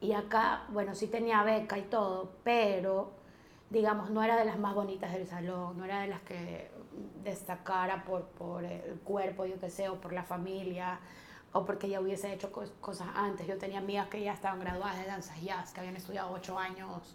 Y 0.00 0.12
acá, 0.14 0.62
bueno, 0.70 0.94
sí 0.94 1.06
tenía 1.06 1.42
beca 1.44 1.78
y 1.78 1.82
todo, 1.82 2.32
pero, 2.44 3.12
digamos, 3.70 4.10
no 4.10 4.22
era 4.22 4.36
de 4.36 4.44
las 4.44 4.58
más 4.58 4.74
bonitas 4.74 5.12
del 5.12 5.26
salón, 5.26 5.78
no 5.78 5.84
era 5.84 6.00
de 6.00 6.08
las 6.08 6.20
que 6.22 6.70
destacara 7.22 8.04
por, 8.04 8.22
por 8.24 8.64
el 8.64 8.98
cuerpo, 9.04 9.44
yo 9.46 9.60
qué 9.60 9.70
sé, 9.70 9.88
o 9.88 10.00
por 10.00 10.12
la 10.12 10.24
familia, 10.24 10.98
o 11.52 11.64
porque 11.64 11.88
ya 11.88 12.00
hubiese 12.00 12.32
hecho 12.32 12.50
cos- 12.50 12.72
cosas 12.80 13.08
antes. 13.14 13.46
Yo 13.46 13.58
tenía 13.58 13.78
amigas 13.78 14.08
que 14.08 14.22
ya 14.22 14.32
estaban 14.32 14.58
graduadas 14.60 14.98
de 14.98 15.04
danzas 15.06 15.40
jazz, 15.42 15.72
que 15.72 15.80
habían 15.80 15.96
estudiado 15.96 16.32
ocho 16.32 16.58
años 16.58 17.14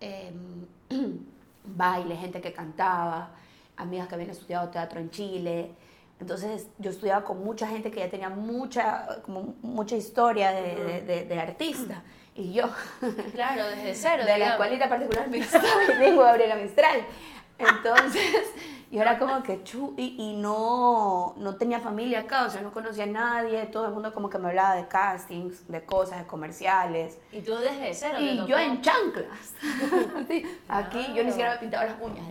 em, 0.00 0.66
baile, 1.64 2.16
gente 2.16 2.40
que 2.40 2.52
cantaba, 2.52 3.30
amigas 3.76 4.08
que 4.08 4.14
habían 4.14 4.30
estudiado 4.30 4.68
teatro 4.70 5.00
en 5.00 5.10
Chile. 5.10 5.72
Entonces 6.18 6.68
yo 6.78 6.90
estudiaba 6.90 7.24
con 7.24 7.44
mucha 7.44 7.66
gente 7.66 7.90
que 7.90 8.00
ya 8.00 8.08
tenía 8.08 8.30
mucha, 8.30 9.20
como 9.22 9.54
mucha 9.62 9.96
historia 9.96 10.50
de, 10.52 10.74
de, 10.76 11.00
de- 11.02 11.24
de 11.24 11.40
artista. 11.40 12.02
Y 12.34 12.52
yo, 12.52 12.64
Claro, 13.34 13.66
desde 13.68 13.94
cero. 13.94 14.22
de 14.24 14.28
la 14.30 14.34
digamos. 14.36 14.52
escuelita 14.54 14.88
particular 14.88 15.28
mixta, 15.28 15.60
bilingüe 15.98 16.24
Gabriela 16.24 16.56
Mistral. 16.56 17.00
Entonces, 17.58 18.34
yo 18.90 19.00
era 19.00 19.18
como 19.18 19.42
que 19.42 19.62
chu, 19.64 19.94
y, 19.96 20.16
y 20.18 20.36
no, 20.36 21.34
no 21.38 21.56
tenía 21.56 21.80
familia 21.80 22.20
acá, 22.20 22.44
o 22.44 22.50
sea, 22.50 22.60
no 22.60 22.70
conocía 22.72 23.04
a 23.04 23.06
nadie, 23.06 23.64
todo 23.66 23.86
el 23.86 23.92
mundo 23.94 24.12
como 24.12 24.28
que 24.28 24.38
me 24.38 24.48
hablaba 24.48 24.74
de 24.74 24.86
castings, 24.88 25.66
de 25.68 25.82
cosas, 25.84 26.18
de 26.18 26.26
comerciales. 26.26 27.18
Y 27.32 27.40
tú 27.40 27.56
desde 27.56 27.94
cero. 27.94 28.18
Y 28.20 28.44
yo 28.46 28.58
en 28.58 28.82
chanclas. 28.82 29.54
Sí, 30.28 30.44
Aquí 30.68 31.06
yo 31.14 31.24
ni 31.24 31.30
siquiera 31.30 31.52
me 31.52 31.58
pintaba 31.58 31.84
las 31.86 31.96
uñas. 32.00 32.26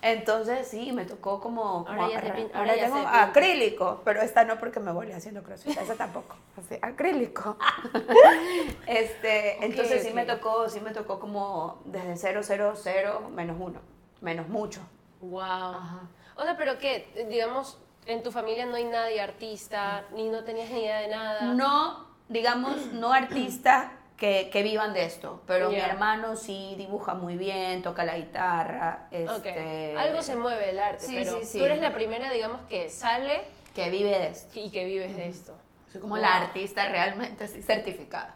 Entonces 0.00 0.68
sí, 0.68 0.92
me 0.92 1.04
tocó 1.04 1.40
como... 1.40 1.84
Ahora 1.88 1.96
como 1.96 2.10
ya 2.10 2.18
ahora 2.18 2.48
ahora 2.54 2.76
ya 2.76 2.84
tengo 2.84 2.98
se 2.98 3.06
acrílico, 3.06 4.00
pero 4.04 4.20
esta 4.20 4.44
no 4.44 4.58
porque 4.58 4.78
me 4.78 4.92
volví 4.92 5.12
haciendo 5.12 5.42
crossfit, 5.42 5.76
esa 5.76 5.94
tampoco. 5.96 6.36
Así, 6.56 6.78
acrílico. 6.80 7.56
este, 8.86 9.64
entonces 9.64 10.04
sí 10.04 10.12
me 10.12 10.24
tocó, 10.24 10.68
sí 10.68 10.80
me 10.80 10.92
tocó 10.92 11.18
como 11.18 11.82
desde 11.84 12.16
0, 12.16 12.40
0, 12.44 12.72
0, 12.76 13.30
menos 13.34 13.56
uno, 13.58 13.80
menos 14.20 14.48
mucho. 14.48 14.80
Wow. 15.20 15.40
Ajá. 15.40 16.00
O 16.36 16.44
sea, 16.44 16.56
pero 16.56 16.78
que, 16.78 17.26
digamos, 17.28 17.78
en 18.06 18.22
tu 18.22 18.30
familia 18.30 18.66
no 18.66 18.76
hay 18.76 18.84
nadie 18.84 19.20
artista, 19.20 20.04
ni 20.14 20.28
no 20.28 20.44
tenías 20.44 20.70
ni 20.70 20.80
idea 20.80 21.00
de 21.00 21.08
nada. 21.08 21.54
No, 21.54 22.06
digamos, 22.28 22.92
no 22.92 23.12
artistas 23.12 23.90
que, 24.18 24.50
que 24.52 24.62
vivan 24.62 24.92
de 24.92 25.04
esto, 25.04 25.42
pero 25.46 25.70
mi 25.70 25.76
Ya. 25.76 25.86
hermano 25.86 26.36
sí 26.36 26.74
dibuja 26.76 27.14
muy 27.14 27.36
bien, 27.36 27.82
toca 27.82 28.04
la 28.04 28.16
guitarra, 28.18 29.06
Ok. 29.12 29.12
este, 29.46 29.96
Algo 29.96 30.22
se 30.22 30.34
mueve 30.36 30.70
el 30.70 30.78
arte, 30.80 31.06
Sí, 31.06 31.14
pero 31.16 31.38
sí, 31.38 31.46
sí. 31.46 31.58
tú 31.58 31.64
eres 31.64 31.80
la 31.80 31.94
primera, 31.94 32.30
digamos, 32.32 32.60
que 32.68 32.90
sale 32.90 33.42
que 33.74 33.88
vive 33.90 34.10
de 34.10 34.26
esto. 34.28 34.58
y 34.58 34.70
que 34.70 34.84
vives 34.84 35.16
de 35.16 35.28
esto. 35.28 35.56
Soy 35.92 36.00
como 36.00 36.14
Wow. 36.16 36.22
la 36.22 36.36
artista 36.36 36.88
realmente 36.88 37.44
así 37.44 37.62
certificada. 37.62 38.34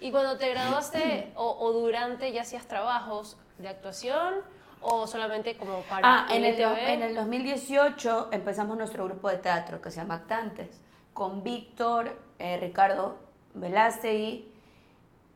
Y 0.00 0.10
cuando 0.12 0.38
te 0.38 0.48
graduaste 0.50 1.32
o, 1.36 1.56
o 1.58 1.72
durante, 1.72 2.30
¿ya 2.32 2.42
hacías 2.42 2.66
trabajos 2.68 3.36
de 3.58 3.68
actuación 3.68 4.34
o 4.80 5.06
solamente 5.08 5.56
como 5.56 5.80
para 5.82 6.00
Ah, 6.08 6.26
en 6.30 6.44
el, 6.44 6.60
en 6.60 7.02
el 7.02 7.14
2018 7.16 8.28
empezamos 8.30 8.76
nuestro 8.76 9.04
grupo 9.06 9.28
de 9.30 9.38
teatro 9.38 9.80
que 9.80 9.90
se 9.90 9.96
llama 9.96 10.14
Actantes, 10.16 10.80
con 11.12 11.42
Víctor, 11.42 12.16
eh, 12.38 12.56
Ricardo 12.58 13.18
Velástegui, 13.54 14.52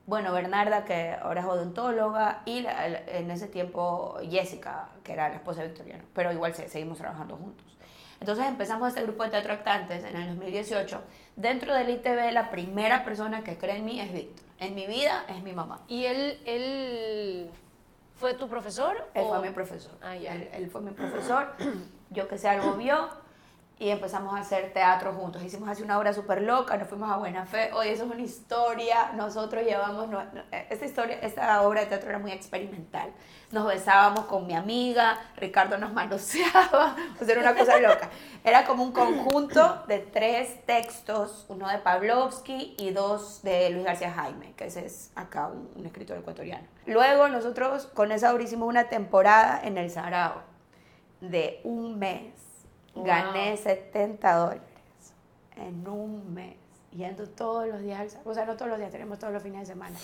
bueno, 0.09 0.33
Bernarda, 0.33 0.85
que 0.87 1.15
ahora 1.21 1.43
es 1.43 1.47
odontóloga, 1.47 2.41
y 2.47 2.65
en 2.67 3.31
ese 3.31 3.47
tiempo 3.47 4.17
Jessica, 4.29 4.89
que 5.05 5.13
era 5.13 5.29
la 5.29 5.35
esposa 5.37 5.61
de 5.61 5.69
Victoriano, 5.69 6.03
pero 6.15 6.33
igual 6.33 6.55
se- 6.55 6.69
seguimos 6.69 6.97
trabajando 6.97 7.37
juntos. 7.37 7.67
Entonces 8.19 8.47
empezamos 8.47 8.89
este 8.89 9.03
grupo 9.03 9.23
de 9.25 9.31
teatro 9.31 9.53
Actantes 9.53 10.03
en 10.05 10.17
el 10.17 10.29
2018. 10.35 11.03
Dentro 11.37 11.75
del 11.75 11.91
ITV, 11.91 12.33
la 12.33 12.51
primera 12.51 13.05
persona 13.05 13.45
que 13.45 13.59
cree 13.59 13.77
en 13.77 13.85
mí 13.85 14.01
es 14.01 14.11
Víctor. 14.13 14.47
En 14.59 14.75
mi 14.75 14.87
vida 14.87 15.25
es 15.29 15.43
mi 15.43 15.53
mamá. 15.53 15.83
¿Y 15.89 16.07
él, 16.07 16.41
él 16.47 17.51
fue 18.17 18.33
tu 18.35 18.49
profesor? 18.49 19.09
Él 19.15 19.25
o- 19.25 19.29
fue 19.29 19.47
mi 19.47 19.55
profesor. 19.55 19.93
Ah, 20.03 20.17
ya. 20.17 20.35
Él, 20.35 20.49
él 20.55 20.71
fue 20.71 20.81
mi 20.81 20.91
profesor. 20.93 21.53
Yo 22.11 22.27
que 22.27 22.39
sé 22.39 22.49
algo 22.49 22.73
vio 22.73 23.09
y 23.81 23.91
empezamos 23.91 24.35
a 24.35 24.41
hacer 24.41 24.73
teatro 24.73 25.13
juntos. 25.13 25.43
Hicimos 25.43 25.69
así 25.69 25.83
una 25.83 25.99
obra 25.99 26.13
súper 26.13 26.43
loca, 26.43 26.77
nos 26.77 26.89
fuimos 26.89 27.11
a 27.11 27.17
Buena 27.17 27.47
Fe. 27.47 27.71
Oye, 27.75 27.93
eso 27.93 28.05
es 28.05 28.11
una 28.11 28.21
historia. 28.23 29.13
Nosotros 29.15 29.63
llevamos... 29.63 30.09
no- 30.09 30.25
no- 30.25 30.43
esta 30.51 30.85
historia, 30.85 31.19
esta 31.23 31.63
obra 31.63 31.81
de 31.83 31.87
teatro 31.87 32.09
era 32.09 32.19
muy 32.19 32.33
experimental. 32.33 33.11
Nos 33.53 33.67
besábamos 33.67 34.25
con 34.27 34.47
mi 34.47 34.55
amiga, 34.55 35.19
Ricardo 35.37 35.79
nos 35.79 35.93
manoseaba. 35.93 36.97
O 37.21 37.25
sea, 37.25 37.35
era 37.35 37.41
una 37.51 37.55
cosa 37.59 37.79
loca. 37.79 38.11
Era 38.45 38.65
como 38.67 38.83
un 38.83 38.93
conjunto 38.93 39.83
de 39.87 39.99
tres 40.01 40.65
textos, 40.67 41.47
uno 41.49 41.69
de 41.69 41.79
Pavlovsky 41.79 42.75
y 42.79 42.91
dos 42.91 43.43
de 43.43 43.71
Luis 43.71 43.85
García 43.85 44.13
Jaime, 44.13 44.53
que 44.57 44.67
ese 44.67 44.87
es 44.87 45.11
acá 45.15 45.47
un, 45.47 45.71
un 45.77 45.87
escritor 45.87 46.19
ecuatoriano. 46.19 46.67
Luego 46.87 47.29
nosotros 47.29 47.87
con 47.87 48.13
esa 48.13 48.33
obra 48.35 48.43
hicimos 48.43 48.69
una 48.69 48.89
temporada 48.89 49.61
en 49.63 49.79
el 49.79 49.89
Sarao 49.91 50.43
de 51.21 51.61
un 51.65 51.99
mes. 51.99 52.33
Wow. 52.99 53.07
Gané 53.07 53.57
70 53.57 54.35
dólares 54.35 54.63
en 55.57 55.87
un 55.89 56.33
mes, 56.35 56.57
yendo 56.93 57.27
todos 57.29 57.67
los 57.67 57.81
días 57.81 58.01
al. 58.01 58.21
O 58.25 58.35
sea, 58.35 58.45
no 58.45 58.57
todos 58.57 58.71
los 58.71 58.79
días, 58.79 58.91
tenemos 58.93 59.19
todos 59.19 59.33
los 59.33 59.43
fines 59.43 59.61
de 59.61 59.67
semana. 59.67 59.97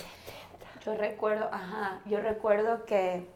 Yo 0.85 0.95
recuerdo, 0.95 1.49
ajá, 1.51 2.01
yo 2.05 2.19
recuerdo 2.19 2.85
que 2.85 3.27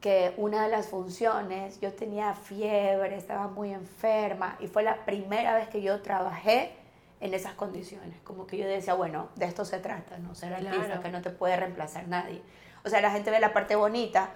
que 0.00 0.34
una 0.36 0.64
de 0.64 0.68
las 0.68 0.88
funciones 0.88 1.80
yo 1.80 1.90
tenía 1.94 2.34
fiebre, 2.34 3.16
estaba 3.16 3.48
muy 3.48 3.72
enferma 3.72 4.56
y 4.60 4.66
fue 4.66 4.82
la 4.82 5.02
primera 5.06 5.54
vez 5.54 5.68
que 5.68 5.80
yo 5.80 6.02
trabajé 6.02 6.76
en 7.20 7.32
esas 7.32 7.54
condiciones. 7.54 8.14
Como 8.22 8.46
que 8.46 8.58
yo 8.58 8.66
decía, 8.66 8.92
bueno, 8.92 9.28
de 9.36 9.46
esto 9.46 9.64
se 9.64 9.78
trata, 9.78 10.18
¿no? 10.18 10.34
Ser 10.34 10.52
artista, 10.52 10.84
Claro. 10.84 11.00
que 11.00 11.08
no 11.08 11.22
te 11.22 11.30
puede 11.30 11.56
reemplazar 11.56 12.06
nadie. 12.06 12.42
O 12.84 12.90
sea, 12.90 13.00
la 13.00 13.10
gente 13.12 13.30
ve 13.30 13.40
la 13.40 13.54
parte 13.54 13.76
bonita, 13.76 14.28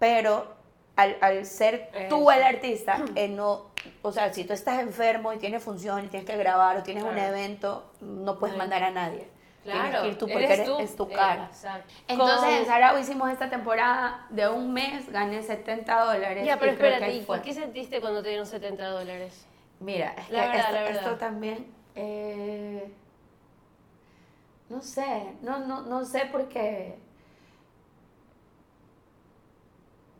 pero 0.00 0.54
al, 0.96 1.16
al 1.20 1.46
ser 1.46 1.90
tú 2.08 2.30
el 2.30 2.42
artista, 2.42 3.02
eh, 3.16 3.28
no, 3.28 3.66
o 4.02 4.12
sea, 4.12 4.32
si 4.32 4.44
tú 4.44 4.52
estás 4.52 4.80
enfermo 4.80 5.32
y 5.32 5.38
tienes 5.38 5.62
función 5.62 6.04
y 6.04 6.08
tienes 6.08 6.28
que 6.28 6.36
grabar 6.36 6.76
o 6.76 6.82
tienes 6.82 7.04
un 7.04 7.16
evento, 7.18 7.84
no 8.00 8.38
puedes 8.38 8.56
mandar 8.56 8.82
a 8.84 8.90
nadie. 8.90 9.26
Tienes 9.64 9.80
Claro, 9.90 10.02
que 10.02 10.08
ir 10.08 10.18
tú 10.18 10.26
porque 10.26 10.44
eres 10.44 10.58
eres- 10.58 10.66
tú. 10.68 10.78
es 10.80 10.96
tu 10.96 11.08
cara. 11.08 11.44
Exacto. 11.44 11.94
Entonces 12.08 12.40
Con- 12.40 12.48
en 12.54 12.66
Sarao 12.66 12.98
hicimos 12.98 13.30
esta 13.30 13.48
temporada 13.48 14.26
de 14.30 14.48
un 14.48 14.72
mes, 14.72 15.08
gané 15.12 15.40
70 15.42 16.00
dólares. 16.04 16.44
Ya, 16.44 16.58
pero 16.58 16.72
espérate, 16.72 17.04
ahí 17.04 17.18
¿y 17.18 17.22
fue. 17.24 17.40
qué 17.42 17.54
sentiste 17.54 18.00
cuando 18.00 18.22
te 18.24 18.30
dieron 18.30 18.44
70 18.46 18.88
dólares? 18.88 19.46
Mira, 19.78 20.14
es 20.18 20.26
que 20.26 20.32
La 20.32 20.40
verdad, 20.46 20.60
esto, 20.60 20.72
la 20.72 20.80
verdad. 20.82 21.02
esto 21.02 21.16
también, 21.16 21.66
eh, 21.94 22.92
no 24.68 24.80
sé, 24.82 25.32
no, 25.42 25.58
no, 25.60 25.82
no 25.82 26.04
sé 26.04 26.26
por 26.32 26.48
qué, 26.48 26.96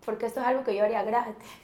porque 0.05 0.27
esto 0.27 0.41
es 0.41 0.47
algo 0.47 0.65
que 0.65 0.75
yo 0.77 0.85
haría 0.85 1.03
gratis. 1.03 1.35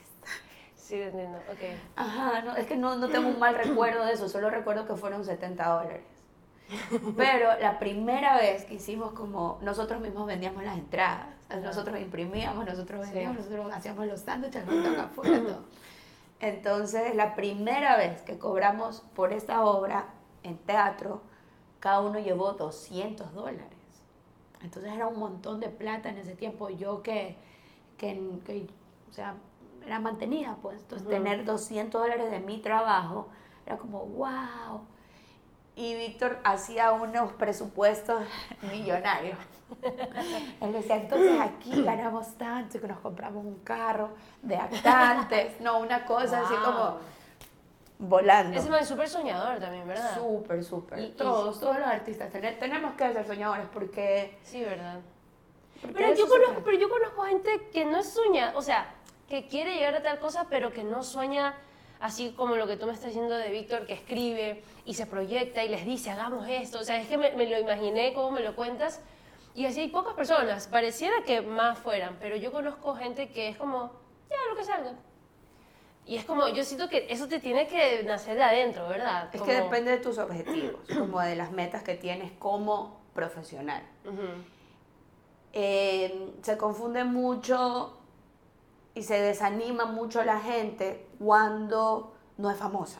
Sí, 0.75 0.99
entiendo, 0.99 1.37
ok. 1.51 1.59
Ajá, 1.97 2.41
no, 2.41 2.55
es 2.55 2.65
que 2.65 2.75
no, 2.75 2.95
no 2.95 3.09
tengo 3.09 3.27
un 3.27 3.37
mal 3.37 3.53
recuerdo 3.53 4.05
de 4.05 4.13
eso, 4.13 4.27
solo 4.27 4.49
recuerdo 4.49 4.87
que 4.87 4.95
fueron 4.95 5.23
70 5.23 5.63
dólares. 5.63 6.01
Pero 7.15 7.59
la 7.59 7.77
primera 7.77 8.37
vez 8.37 8.65
que 8.65 8.73
hicimos 8.73 9.13
como 9.13 9.59
nosotros 9.61 10.01
mismos 10.01 10.25
vendíamos 10.25 10.63
las 10.63 10.79
entradas, 10.79 11.27
nosotros 11.61 11.99
imprimíamos, 11.99 12.65
nosotros 12.65 13.01
Sí. 13.05 13.11
vendíamos, 13.13 13.37
nosotros 13.37 13.71
hacíamos 13.71 14.07
los 14.07 14.19
sándwiches, 14.21 14.65
dogs 14.65 14.97
afuera, 14.97 15.39
todo. 15.39 15.63
Entonces, 16.39 17.13
la 17.15 17.35
primera 17.35 17.95
vez 17.97 18.21
que 18.23 18.39
cobramos 18.39 19.01
por 19.15 19.31
esta 19.31 19.63
obra 19.65 20.05
en 20.41 20.57
teatro, 20.57 21.21
cada 21.79 22.01
uno 22.01 22.17
llevó 22.19 22.53
200 22.53 23.33
dólares. 23.33 23.63
Entonces 24.63 24.91
era 24.93 25.05
un 25.07 25.19
montón 25.19 25.59
de 25.59 25.69
plata 25.69 26.09
en 26.09 26.17
ese 26.17 26.33
tiempo. 26.35 26.69
Yo 26.69 27.03
que, 27.03 27.37
que, 27.99 28.19
que, 28.45 28.67
o 29.09 29.13
sea, 29.13 29.35
era 29.85 29.99
mantenida, 29.99 30.57
pues. 30.61 30.79
Entonces, 30.81 31.05
Ujú. 31.07 31.15
tener 31.15 31.45
200 31.45 32.01
dólares 32.01 32.31
de 32.31 32.39
mi 32.39 32.57
trabajo 32.59 33.27
era 33.67 33.77
como, 33.77 34.05
wow. 34.05 34.81
Y 35.75 35.93
Víctor 35.95 36.39
hacía 36.43 36.91
unos 36.91 37.31
presupuestos 37.33 38.23
millonarios. 38.71 39.37
Él 40.61 40.73
decía, 40.73 40.95
entonces 40.97 41.39
aquí 41.39 41.83
ganamos 41.85 42.33
tanto 42.37 42.77
y 42.77 42.81
que 42.81 42.87
nos 42.87 42.99
compramos 42.99 43.45
un 43.45 43.59
carro 43.59 44.09
de 44.41 44.55
actantes. 44.57 45.61
No, 45.61 45.79
una 45.79 46.05
cosa 46.05 46.41
así 46.41 46.55
Wow. 46.55 46.63
como 46.65 46.97
volando. 47.99 48.57
Ese 48.57 48.69
es 48.79 48.87
súper 48.87 49.09
soñador 49.09 49.59
también, 49.59 49.87
¿verdad? 49.87 50.15
Súper, 50.15 50.63
súper. 50.63 50.99
Y- 50.99 51.03
y- 51.05 51.11
todos, 51.11 51.59
todos 51.59 51.77
los 51.77 51.87
artistas 51.87 52.29
tenemos 52.31 52.93
que 52.93 53.13
ser 53.13 53.27
soñadores 53.27 53.67
porque... 53.73 54.37
Sí, 54.43 54.61
¿verdad? 54.63 54.99
Pero 55.93 56.13
yo, 56.13 56.27
conozco, 56.27 56.61
pero 56.63 56.77
yo 56.77 56.89
conozco 56.89 57.23
gente 57.23 57.69
que 57.73 57.85
no 57.85 58.03
sueña, 58.03 58.53
o 58.55 58.61
sea, 58.61 58.93
que 59.27 59.47
quiere 59.47 59.75
llegar 59.75 59.95
a 59.95 60.03
tal 60.03 60.19
cosa, 60.19 60.47
pero 60.49 60.71
que 60.73 60.83
no 60.83 61.03
sueña 61.03 61.55
así 61.99 62.33
como 62.35 62.55
lo 62.55 62.65
que 62.67 62.77
tú 62.77 62.85
me 62.85 62.93
estás 62.93 63.07
diciendo 63.07 63.35
de 63.35 63.49
Víctor, 63.49 63.85
que 63.85 63.93
escribe 63.93 64.63
y 64.85 64.93
se 64.93 65.05
proyecta 65.05 65.63
y 65.63 65.69
les 65.69 65.85
dice, 65.85 66.09
hagamos 66.11 66.47
esto. 66.47 66.79
O 66.79 66.83
sea, 66.83 66.99
es 66.99 67.07
que 67.07 67.17
me, 67.17 67.31
me 67.33 67.45
lo 67.49 67.59
imaginé, 67.59 68.13
como 68.13 68.31
me 68.31 68.41
lo 68.41 68.55
cuentas, 68.55 69.01
y 69.55 69.65
así 69.65 69.81
hay 69.81 69.87
pocas 69.89 70.13
personas. 70.13 70.67
Pareciera 70.67 71.23
que 71.25 71.41
más 71.41 71.77
fueran, 71.77 72.17
pero 72.19 72.35
yo 72.37 72.51
conozco 72.51 72.95
gente 72.95 73.29
que 73.29 73.49
es 73.49 73.57
como, 73.57 73.91
ya, 74.29 74.37
lo 74.49 74.55
que 74.55 74.63
salga. 74.63 74.93
Y 76.05 76.15
es 76.15 76.25
como, 76.25 76.47
yo 76.47 76.63
siento 76.63 76.89
que 76.89 77.05
eso 77.09 77.27
te 77.27 77.39
tiene 77.39 77.67
que 77.67 78.01
nacer 78.03 78.35
de 78.35 78.43
adentro, 78.43 78.87
¿verdad? 78.87 79.25
Es 79.25 79.31
que 79.33 79.37
Como- 79.39 79.51
depende 79.51 79.91
de 79.91 79.97
tus 79.97 80.17
objetivos, 80.17 80.79
como 80.97 81.19
de 81.21 81.35
las 81.35 81.51
metas 81.51 81.83
que 81.83 81.95
tienes 81.95 82.31
como 82.39 82.99
profesional. 83.13 83.83
Ujú. 84.05 84.23
Eh, 85.53 86.33
se 86.41 86.57
confunde 86.57 87.03
mucho 87.03 87.97
y 88.93 89.03
se 89.03 89.19
desanima 89.21 89.85
mucho 89.85 90.23
la 90.23 90.39
gente 90.39 91.07
cuando 91.19 92.13
no 92.37 92.49
es 92.51 92.57
famosa. 92.57 92.99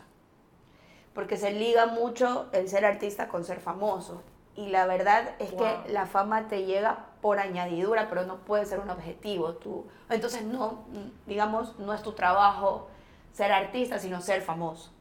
Porque 1.14 1.38
se 1.38 1.52
liga 1.52 1.88
mucho 1.88 2.48
el 2.52 2.70
ser 2.70 2.86
artista 2.86 3.28
con 3.28 3.44
ser 3.44 3.60
famoso. 3.60 4.22
Y 4.56 4.70
la 4.70 4.86
verdad 4.86 5.36
es 5.40 5.52
Wow. 5.52 5.60
que 5.60 5.92
la 5.94 6.06
fama 6.06 6.48
te 6.48 6.66
llega 6.66 7.06
por 7.22 7.40
añadidura, 7.40 8.08
pero 8.10 8.26
no 8.26 8.38
puede 8.38 8.66
ser 8.66 8.80
un 8.80 8.90
objetivo. 8.90 9.54
Tú, 9.54 9.86
entonces, 10.10 10.44
no, 10.44 10.86
digamos, 11.28 11.78
no 11.80 11.94
es 11.94 12.02
tu 12.02 12.14
trabajo 12.14 12.88
ser 13.34 13.52
artista, 13.52 14.00
sino 14.00 14.22
ser 14.22 14.42
famoso. 14.42 14.92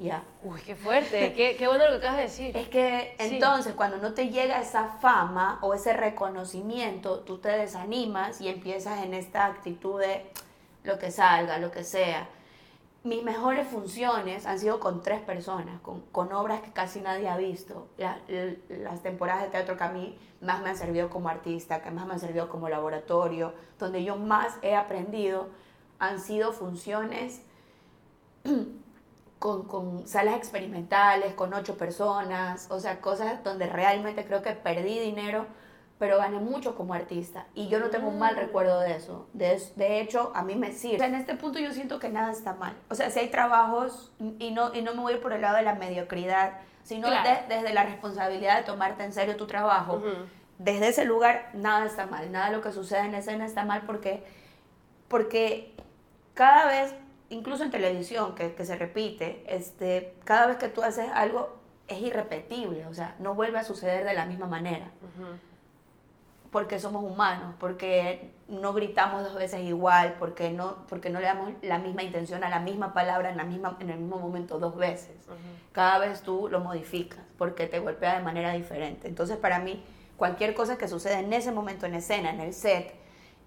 Ya. 0.00 0.22
Uy, 0.42 0.60
qué 0.62 0.74
fuerte, 0.76 1.34
qué, 1.34 1.56
qué 1.58 1.66
bueno 1.68 1.84
lo 1.84 1.90
que 1.92 1.96
acabas 1.98 2.16
de 2.16 2.22
decir. 2.22 2.56
Es 2.56 2.68
que 2.68 3.14
Sí. 3.18 3.34
entonces 3.34 3.74
cuando 3.74 3.98
no 3.98 4.14
te 4.14 4.28
llega 4.30 4.58
esa 4.60 4.84
fama 5.00 5.58
o 5.60 5.74
ese 5.74 5.92
reconocimiento, 5.92 7.20
tú 7.20 7.36
te 7.38 7.50
desanimas 7.50 8.40
y 8.40 8.48
empiezas 8.48 9.02
en 9.04 9.12
esta 9.12 9.44
actitud 9.44 10.00
de 10.00 10.30
lo 10.84 10.98
que 10.98 11.10
salga, 11.10 11.58
lo 11.58 11.70
que 11.70 11.84
sea. 11.84 12.28
Mis 13.04 13.22
mejores 13.22 13.66
funciones 13.68 14.46
han 14.46 14.58
sido 14.58 14.80
con 14.80 15.02
tres 15.02 15.20
personas, 15.20 15.80
con, 15.82 16.00
con 16.12 16.32
obras 16.32 16.62
que 16.62 16.70
casi 16.72 17.00
nadie 17.02 17.28
ha 17.28 17.36
visto. 17.36 17.88
La- 17.98 18.18
l- 18.28 18.58
las 18.68 19.02
temporadas 19.02 19.42
de 19.42 19.48
teatro 19.50 19.76
que 19.76 19.84
a 19.84 19.90
mí 19.90 20.18
más 20.40 20.62
me 20.62 20.70
han 20.70 20.76
servido 20.76 21.10
como 21.10 21.28
artista, 21.28 21.82
que 21.82 21.90
más 21.90 22.06
me 22.06 22.14
han 22.14 22.20
servido 22.20 22.48
como 22.48 22.70
laboratorio, 22.70 23.52
donde 23.78 24.02
yo 24.02 24.16
más 24.16 24.56
he 24.62 24.74
aprendido, 24.76 25.48
han 25.98 26.20
sido 26.20 26.52
funciones 26.52 27.42
con, 29.40 29.66
con 29.66 30.06
salas 30.06 30.36
experimentales, 30.36 31.34
con 31.34 31.52
ocho 31.54 31.76
personas, 31.76 32.68
o 32.70 32.78
sea, 32.78 33.00
cosas 33.00 33.42
donde 33.42 33.66
realmente 33.66 34.24
creo 34.24 34.42
que 34.42 34.52
perdí 34.52 34.98
dinero, 35.00 35.46
pero 35.98 36.18
gané 36.18 36.38
mucho 36.38 36.76
como 36.76 36.94
artista 36.94 37.46
y 37.54 37.68
yo 37.68 37.80
no 37.80 37.88
tengo 37.90 38.08
un 38.08 38.18
mal 38.18 38.36
recuerdo 38.36 38.78
de 38.80 38.94
eso. 38.96 39.28
De, 39.32 39.60
de 39.76 40.00
hecho, 40.00 40.30
a 40.34 40.42
mí 40.42 40.54
me 40.56 40.72
sirve. 40.72 40.96
O 40.96 40.98
sea, 40.98 41.08
en 41.08 41.14
este 41.16 41.34
punto 41.34 41.58
yo 41.58 41.72
siento 41.72 41.98
que 41.98 42.08
nada 42.10 42.30
está 42.32 42.54
mal. 42.54 42.74
O 42.88 42.94
sea, 42.94 43.10
si 43.10 43.18
hay 43.18 43.28
trabajos 43.30 44.12
y 44.38 44.50
no, 44.52 44.72
y 44.74 44.82
no 44.82 44.94
me 44.94 45.00
voy 45.00 45.12
a 45.14 45.16
ir 45.16 45.22
por 45.22 45.32
el 45.32 45.40
lado 45.42 45.56
de 45.56 45.62
la 45.62 45.74
mediocridad, 45.74 46.58
sino 46.84 47.08
Claro. 47.08 47.28
de- 47.48 47.54
desde 47.54 47.72
la 47.74 47.82
responsabilidad 47.84 48.58
de 48.58 48.62
tomarte 48.64 49.04
en 49.04 49.12
serio 49.12 49.36
tu 49.36 49.46
trabajo. 49.46 50.02
Desde 50.58 50.88
ese 50.88 51.04
lugar 51.06 51.48
nada 51.54 51.86
está 51.86 52.04
mal, 52.06 52.30
nada 52.30 52.50
de 52.50 52.56
lo 52.56 52.62
que 52.62 52.72
sucede 52.72 53.00
en 53.06 53.14
escena 53.14 53.46
está 53.46 53.64
mal 53.64 53.82
porque, 53.86 54.22
porque 55.08 55.74
cada 56.34 56.66
vez, 56.66 56.94
incluso 57.30 57.64
en 57.64 57.70
televisión, 57.70 58.34
que, 58.34 58.54
que 58.54 58.64
se 58.64 58.76
repite, 58.76 59.42
este, 59.46 60.14
cada 60.24 60.46
vez 60.46 60.58
que 60.58 60.68
tú 60.68 60.82
haces 60.82 61.08
algo 61.12 61.56
es 61.88 62.00
irrepetible, 62.00 62.86
o 62.86 62.94
sea, 62.94 63.16
no 63.18 63.34
vuelve 63.34 63.58
a 63.58 63.64
suceder 63.64 64.04
de 64.04 64.14
la 64.14 64.26
misma 64.26 64.46
manera 64.46 64.90
porque 66.50 66.80
somos 66.80 67.04
humanos, 67.04 67.54
porque 67.58 68.32
no 68.48 68.72
gritamos 68.72 69.22
dos 69.22 69.34
veces 69.34 69.60
igual, 69.62 70.16
porque 70.18 70.50
no, 70.50 70.84
porque 70.88 71.08
no 71.08 71.20
le 71.20 71.26
damos 71.26 71.52
la 71.62 71.78
misma 71.78 72.02
intención 72.02 72.42
a 72.42 72.48
la 72.48 72.58
misma 72.58 72.92
palabra 72.92 73.30
en, 73.30 73.36
la 73.36 73.44
misma, 73.44 73.76
en 73.80 73.90
el 73.90 73.98
mismo 73.98 74.18
momento 74.18 74.58
dos 74.58 74.76
veces. 74.76 75.14
Cada 75.72 75.98
vez 75.98 76.22
tú 76.22 76.48
lo 76.50 76.60
modificas, 76.60 77.20
porque 77.38 77.66
te 77.68 77.78
golpea 77.78 78.16
de 78.18 78.24
manera 78.24 78.52
diferente. 78.52 79.06
Entonces, 79.06 79.36
para 79.36 79.60
mí, 79.60 79.84
cualquier 80.16 80.54
cosa 80.54 80.76
que 80.76 80.88
suceda 80.88 81.20
en 81.20 81.32
ese 81.32 81.52
momento 81.52 81.86
en 81.86 81.94
escena, 81.94 82.30
en 82.30 82.40
el 82.40 82.52
set, 82.52 82.94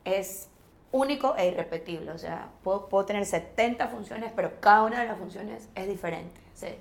es 0.05 0.49
único 0.93 1.35
e 1.35 1.47
irrepetible. 1.49 2.11
O 2.11 2.17
sea, 2.17 2.47
puedo, 2.63 2.87
puedo 2.87 3.05
tener 3.05 3.25
70 3.25 3.89
funciones, 3.89 4.31
pero 4.33 4.61
cada 4.61 4.83
una 4.83 5.01
de 5.01 5.07
las 5.07 5.17
funciones 5.17 5.67
es 5.75 5.87
diferente. 5.89 6.39
Se- 6.53 6.79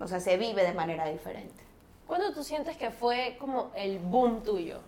o 0.00 0.08
sea, 0.08 0.18
se 0.18 0.36
vive 0.36 0.64
de 0.64 0.72
manera 0.72 1.06
diferente. 1.06 1.62
¿Cuándo 2.08 2.32
tú 2.34 2.42
sientes 2.42 2.76
que 2.76 2.90
fue 2.90 3.36
como 3.38 3.70
el 3.76 3.98
boom 4.00 4.42
tuyo 4.42 4.80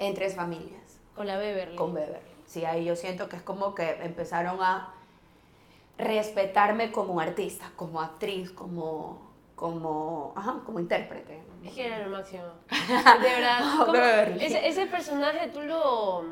En 0.00 0.14
tres 0.14 0.34
familias. 0.34 0.98
con 1.14 1.26
la 1.28 1.36
Beverly? 1.38 1.76
con 1.76 1.94
Beverly. 1.94 2.26
Sí, 2.46 2.64
ahí 2.64 2.84
yo 2.84 2.96
siento 2.96 3.28
que 3.28 3.36
es 3.36 3.42
como 3.42 3.74
que 3.76 3.88
empezaron 4.02 4.60
a 4.60 4.92
respetarme 5.98 6.90
como 6.92 7.20
artista, 7.20 7.70
como 7.76 8.00
actriz, 8.00 8.50
como, 8.50 9.20
como, 9.54 10.32
ajá, 10.36 10.56
como 10.64 10.80
intérprete. 10.80 11.40
Es 11.64 11.72
que 11.74 11.86
era 11.86 11.98
lo 12.06 12.16
máximo. 12.16 12.44
De 12.70 13.28
verdad. 13.28 13.60
¿cómo- 13.78 13.92
Beverly. 13.92 14.44
ese, 14.44 14.66
ese 14.66 14.86
personaje 14.86 15.48
tú 15.48 15.60
lo, 15.62 16.24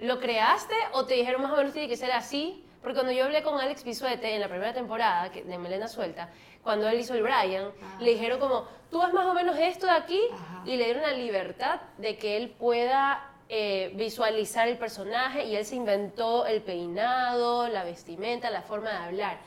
lo 0.00 0.18
creaste 0.20 0.74
o 0.92 1.04
te 1.06 1.14
dijeron 1.14 1.42
más 1.42 1.52
o 1.52 1.56
menos 1.56 1.72
tiene 1.72 1.88
que 1.88 1.96
ser 1.96 2.12
así? 2.12 2.64
Porque 2.82 2.94
cuando 2.96 3.12
yo 3.12 3.24
hablé 3.24 3.42
con 3.42 3.58
Alex 3.58 3.82
Pisuete 3.82 4.34
en 4.34 4.40
la 4.40 4.48
primera 4.48 4.74
temporada 4.74 5.30
que- 5.32 5.42
de 5.42 5.56
Melena 5.58 5.88
Suelta, 5.88 6.28
cuando 6.62 6.86
él 6.88 6.98
hizo 7.00 7.14
el 7.14 7.22
Brian, 7.22 7.70
Ah. 7.82 7.96
le 8.00 8.10
dijeron 8.10 8.38
como, 8.38 8.66
tú 8.90 9.00
haz 9.00 9.12
más 9.14 9.24
o 9.26 9.32
menos 9.34 9.56
esto 9.58 9.86
de 9.86 9.92
aquí 9.92 10.20
Ajá. 10.32 10.62
y 10.66 10.76
le 10.76 10.84
dieron 10.84 11.02
la 11.02 11.12
libertad 11.12 11.80
de 11.98 12.16
que 12.18 12.36
él 12.36 12.50
pueda 12.50 13.30
eh, 13.50 13.92
visualizar 13.94 14.68
el 14.68 14.78
personaje 14.78 15.44
y 15.44 15.54
él 15.54 15.66
se 15.66 15.76
inventó 15.76 16.46
el 16.46 16.62
peinado, 16.62 17.68
la 17.68 17.84
vestimenta, 17.84 18.48
la 18.50 18.62
forma 18.62 18.90
de 18.90 18.96
hablar. 18.96 19.38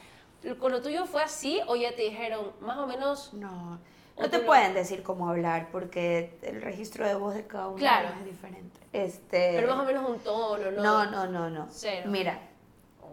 ¿Con 0.59 0.71
lo 0.71 0.83
tuyo 0.83 1.05
fue 1.07 1.23
así 1.23 1.59
o 1.65 1.75
ya 1.75 1.89
te 1.95 2.03
dijeron 2.03 2.53
más 2.61 2.77
o 2.77 2.85
menos 2.85 3.33
No, 3.33 3.79
no 4.19 4.29
te 4.29 4.39
pueden 4.39 4.73
decir 4.73 5.03
cómo 5.03 5.29
hablar 5.29 5.69
porque 5.71 6.37
el 6.41 6.61
registro 6.61 7.05
de 7.07 7.15
voz 7.15 7.33
de 7.35 7.45
cada 7.47 7.67
uno 7.67 7.77
Claro. 7.77 8.09
es 8.19 8.25
diferente. 8.25 8.79
Este, 8.93 9.53
Pero 9.55 9.67
más 9.67 9.79
o 9.79 9.83
menos 9.85 10.09
un 10.09 10.19
tono, 10.19 10.71
¿no? 10.71 10.81
no, 10.81 11.05
no, 11.11 11.27
no, 11.27 11.49
no. 11.49 11.67
Cero. 11.69 12.09
Mira, 12.09 12.39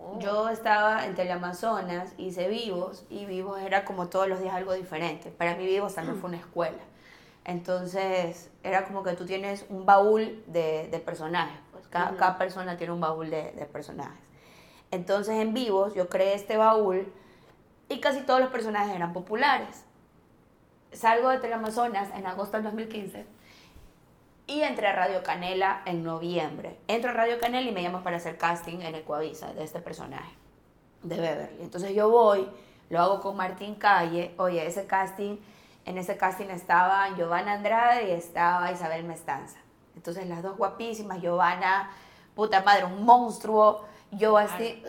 Oh. 0.07 0.19
Yo 0.19 0.51
estaba 0.51 1.07
en 1.07 1.15
Teleamazonas, 1.15 2.13
hice 2.19 2.49
Vivos 2.49 3.07
y 3.09 3.25
Vivos 3.25 3.59
era 3.63 3.87
como 3.87 4.09
todos 4.09 4.29
los 4.29 4.39
días 4.39 4.55
algo 4.55 4.75
diferente. 4.75 5.31
Para 5.31 5.57
mí 5.57 5.65
Vivos 5.65 5.95
también 5.95 6.19
fue 6.19 6.29
una 6.29 6.37
escuela. 6.37 6.83
Entonces 7.47 8.51
era 8.63 8.85
como 8.85 9.03
que 9.03 9.13
tú 9.13 9.25
tienes 9.25 9.65
un 9.69 9.87
baúl 9.87 10.43
de, 10.47 10.89
de 10.91 10.99
personajes. 10.99 11.57
Pues 11.73 11.87
cada 11.89 12.37
persona 12.37 12.77
tiene 12.77 12.93
un 12.93 13.01
baúl 13.01 13.31
de, 13.31 13.53
de 13.53 13.65
personajes. 13.67 14.19
Entonces 14.91 15.37
en 15.37 15.55
Vivos 15.55 15.95
yo 15.95 16.09
creé 16.09 16.35
este 16.35 16.57
baúl 16.57 17.11
y 17.89 18.01
casi 18.01 18.21
todos 18.23 18.41
los 18.41 18.51
personajes 18.51 18.95
eran 18.95 19.13
populares. 19.13 19.85
Salgo 20.95 21.29
de 21.29 21.39
Teleamazonas 21.39 22.09
en 22.15 22.27
agosto 22.27 22.57
del 22.57 22.65
2015 22.65 23.27
y 24.47 24.63
entré 24.63 24.87
a 24.87 24.93
Radio 24.93 25.23
Canela 25.23 25.83
en 25.87 26.03
noviembre. 26.05 26.79
Entro 26.87 27.11
a 27.11 27.15
Radio 27.15 27.39
Canela 27.41 27.69
y 27.69 27.73
me 27.73 27.83
llaman 27.83 28.03
para 28.03 28.19
hacer 28.19 28.37
casting 28.37 28.81
en 28.81 28.95
Ecuavisa 28.95 29.53
de 29.55 29.65
este 29.65 29.81
personaje, 29.81 30.33
de 31.03 31.17
Beverly. 31.17 31.63
Entonces 31.63 31.95
yo 31.95 32.11
voy, 32.11 32.49
lo 32.91 33.01
hago 33.01 33.21
con 33.21 33.37
Martín 33.37 33.75
Calle. 33.75 34.35
Oye, 34.39 34.67
ese 34.67 34.87
casting, 34.87 35.37
en 35.85 35.99
ese 35.99 36.17
casting 36.17 36.47
estaba 36.47 37.09
Giovanna 37.17 37.55
Andrade 37.55 38.09
y 38.09 38.13
estaba 38.13 38.71
Isabel 38.71 39.05
Mestanza. 39.05 39.59
Entonces 39.97 40.27
las 40.27 40.43
dos 40.43 40.57
guapísimas, 40.57 41.21
Giovanna, 41.21 41.91
puta 42.35 42.63
madre, 42.63 42.85
un 42.85 43.05
monstruo. 43.05 43.85
Yo 44.11 44.37
así, 44.37 44.83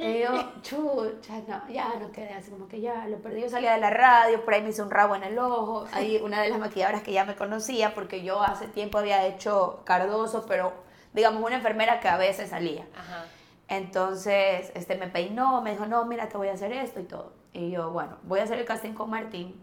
y 0.00 0.20
yo, 0.20 0.52
chucha, 0.62 1.40
no, 1.46 1.68
ya 1.68 1.94
no 1.98 2.10
quedé 2.12 2.34
así 2.34 2.50
como 2.50 2.68
que 2.68 2.80
ya 2.80 3.06
lo 3.08 3.18
perdí. 3.18 3.42
Yo 3.42 3.48
salía 3.48 3.74
de 3.74 3.80
la 3.80 3.90
radio, 3.90 4.44
por 4.44 4.54
ahí 4.54 4.62
me 4.62 4.70
hice 4.70 4.82
un 4.82 4.90
rabo 4.90 5.14
en 5.16 5.24
el 5.24 5.38
ojo. 5.38 5.86
Ahí 5.92 6.16
una 6.24 6.42
de 6.42 6.50
las 6.50 6.58
maquilladoras 6.58 7.02
que 7.02 7.12
ya 7.12 7.24
me 7.24 7.36
conocía, 7.36 7.94
porque 7.94 8.22
yo 8.22 8.42
hace 8.42 8.68
tiempo 8.68 8.98
había 8.98 9.26
hecho 9.26 9.82
Cardoso, 9.84 10.44
pero 10.46 10.72
digamos 11.12 11.42
una 11.42 11.56
enfermera 11.56 12.00
que 12.00 12.08
a 12.08 12.16
veces 12.16 12.50
salía. 12.50 12.86
Ajá. 12.96 13.26
Entonces, 13.68 14.70
este 14.74 14.96
me 14.96 15.08
peinó, 15.08 15.62
me 15.62 15.72
dijo, 15.72 15.86
no, 15.86 16.04
mira, 16.04 16.28
te 16.28 16.36
voy 16.36 16.48
a 16.48 16.52
hacer 16.52 16.72
esto 16.72 17.00
y 17.00 17.04
todo. 17.04 17.32
Y 17.52 17.70
yo, 17.70 17.90
bueno, 17.90 18.18
voy 18.24 18.40
a 18.40 18.42
hacer 18.42 18.58
el 18.58 18.64
casting 18.64 18.92
con 18.92 19.10
Martín. 19.10 19.54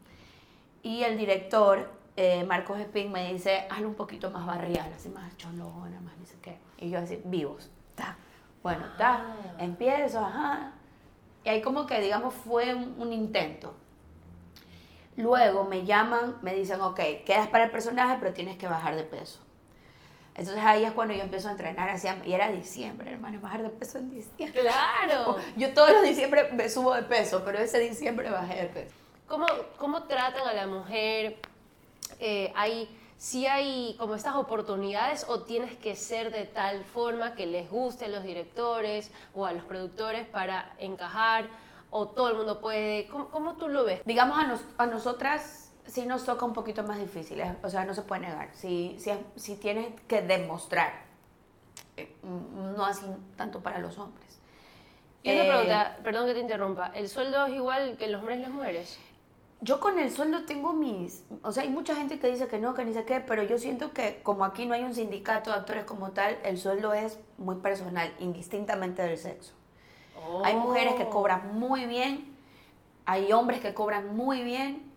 Y 0.81 1.03
el 1.03 1.17
director, 1.17 1.89
eh, 2.15 2.43
Marcos 2.43 2.79
Espín, 2.79 3.11
me 3.11 3.31
dice, 3.31 3.67
hazlo 3.69 3.87
un 3.87 3.95
poquito 3.95 4.31
más 4.31 4.45
barrial, 4.45 4.91
así 4.95 5.09
más 5.09 5.37
cholona, 5.37 6.01
más 6.01 6.17
no 6.17 6.25
sé 6.25 6.35
qué. 6.41 6.57
Y 6.79 6.89
yo 6.89 6.99
así, 6.99 7.21
vivos, 7.25 7.69
ta. 7.95 8.17
Bueno, 8.63 8.85
ta. 8.97 9.25
Ah. 9.25 9.55
Empiezo, 9.59 10.19
ajá. 10.19 10.73
Y 11.43 11.49
ahí 11.49 11.61
como 11.61 11.85
que, 11.85 11.99
digamos, 11.99 12.33
fue 12.33 12.73
un, 12.73 12.95
un 12.99 13.13
intento. 13.13 13.73
Luego 15.17 15.65
me 15.65 15.85
llaman, 15.85 16.37
me 16.41 16.53
dicen, 16.53 16.81
ok, 16.81 16.99
quedas 17.25 17.47
para 17.47 17.65
el 17.65 17.71
personaje, 17.71 18.17
pero 18.19 18.33
tienes 18.33 18.57
que 18.57 18.67
bajar 18.67 18.95
de 18.95 19.03
peso. 19.03 19.39
Entonces 20.33 20.63
ahí 20.63 20.85
es 20.85 20.93
cuando 20.93 21.13
yo 21.13 21.21
empiezo 21.21 21.49
a 21.49 21.51
entrenar, 21.51 21.89
hacia, 21.89 22.17
y 22.25 22.33
era 22.33 22.49
diciembre, 22.51 23.11
hermano, 23.11 23.39
bajar 23.41 23.63
de 23.63 23.69
peso 23.69 23.97
en 23.97 24.09
diciembre. 24.11 24.61
Claro. 24.61 25.35
Yo 25.57 25.73
todos 25.73 25.91
los 25.91 26.03
diciembre 26.03 26.49
me 26.53 26.69
subo 26.69 26.93
de 26.93 27.03
peso, 27.03 27.43
pero 27.43 27.59
ese 27.59 27.79
diciembre 27.79 28.29
bajé 28.29 28.61
de 28.61 28.67
peso. 28.67 28.95
¿Cómo, 29.27 29.45
cómo 29.77 30.03
tratan 30.03 30.47
a 30.47 30.53
la 30.53 30.67
mujer? 30.67 31.37
Eh, 32.19 32.51
hay, 32.55 32.89
si 33.21 33.45
hay 33.45 33.95
como 33.99 34.15
estas 34.15 34.35
oportunidades 34.35 35.25
o 35.29 35.43
tienes 35.43 35.75
que 35.77 35.95
ser 35.95 36.31
de 36.31 36.45
tal 36.45 36.83
forma 36.85 37.35
que 37.35 37.45
les 37.45 37.69
guste 37.69 38.05
a 38.05 38.07
los 38.07 38.23
directores 38.23 39.11
o 39.35 39.45
a 39.45 39.51
los 39.53 39.63
productores 39.63 40.25
para 40.27 40.73
encajar 40.79 41.45
o 41.91 42.07
todo 42.07 42.29
el 42.29 42.37
mundo 42.37 42.59
puede. 42.59 43.07
¿Cómo, 43.09 43.29
cómo 43.29 43.57
tú 43.57 43.67
lo 43.67 43.83
ves? 43.85 44.01
Digamos, 44.05 44.39
a, 44.39 44.45
nos- 44.47 44.65
a 44.79 44.87
nosotras 44.87 45.71
sí 45.85 46.05
nos 46.07 46.25
toca 46.25 46.45
un 46.45 46.53
poquito 46.53 46.81
más 46.83 46.97
difícil, 46.99 47.41
o 47.63 47.69
sea, 47.69 47.85
no 47.85 47.93
se 47.93 48.01
puede 48.01 48.21
negar. 48.21 48.49
Si, 48.53 48.95
si, 48.99 49.11
si 49.35 49.55
tienes 49.57 49.87
que 50.07 50.21
demostrar, 50.23 50.91
eh, 51.97 52.15
mm, 52.23 52.75
no 52.75 52.85
así 52.85 53.05
tanto 53.35 53.59
para 53.61 53.79
los 53.79 53.97
hombres. 53.99 54.39
Y 55.23 55.31
una 55.33 55.43
Eh, 55.43 55.47
pregunta, 55.47 55.97
perdón 56.03 56.27
que 56.27 56.33
te 56.33 56.39
interrumpa, 56.39 56.91
¿el 56.95 57.07
sueldo 57.07 57.45
es 57.45 57.53
igual 57.53 57.97
que 57.97 58.07
los 58.07 58.19
hombres 58.21 58.39
y 58.39 58.41
las 58.41 58.51
mujeres? 58.51 58.99
Yo 59.63 59.79
con 59.79 59.99
el 59.99 60.11
sueldo 60.11 60.43
tengo 60.45 60.73
mis, 60.73 61.23
o 61.43 61.51
sea, 61.51 61.61
hay 61.61 61.69
mucha 61.69 61.95
gente 61.95 62.17
que 62.19 62.27
dice 62.27 62.47
que 62.47 62.57
no, 62.57 62.73
que 62.73 62.83
ni 62.83 62.93
sé 62.93 63.05
qué, 63.05 63.19
pero 63.19 63.43
yo 63.43 63.59
siento 63.59 63.91
que 63.93 64.19
como 64.23 64.43
aquí 64.43 64.65
no 64.65 64.73
hay 64.73 64.83
un 64.83 64.95
sindicato 64.95 65.51
de 65.51 65.57
actores 65.57 65.85
como 65.85 66.09
tal, 66.11 66.35
el 66.43 66.57
sueldo 66.57 66.93
es 66.93 67.19
muy 67.37 67.55
personal, 67.57 68.11
indistintamente 68.19 69.03
del 69.03 69.19
sexo. 69.19 69.53
Hay 70.43 70.55
mujeres 70.55 70.95
que 70.95 71.03
Oh. 71.03 71.09
cobran 71.11 71.59
muy 71.59 71.85
bien, 71.85 72.35
hay 73.05 73.31
hombres 73.33 73.59
que 73.59 73.75
cobran 73.75 74.15
muy 74.15 74.43
bien 74.43 74.91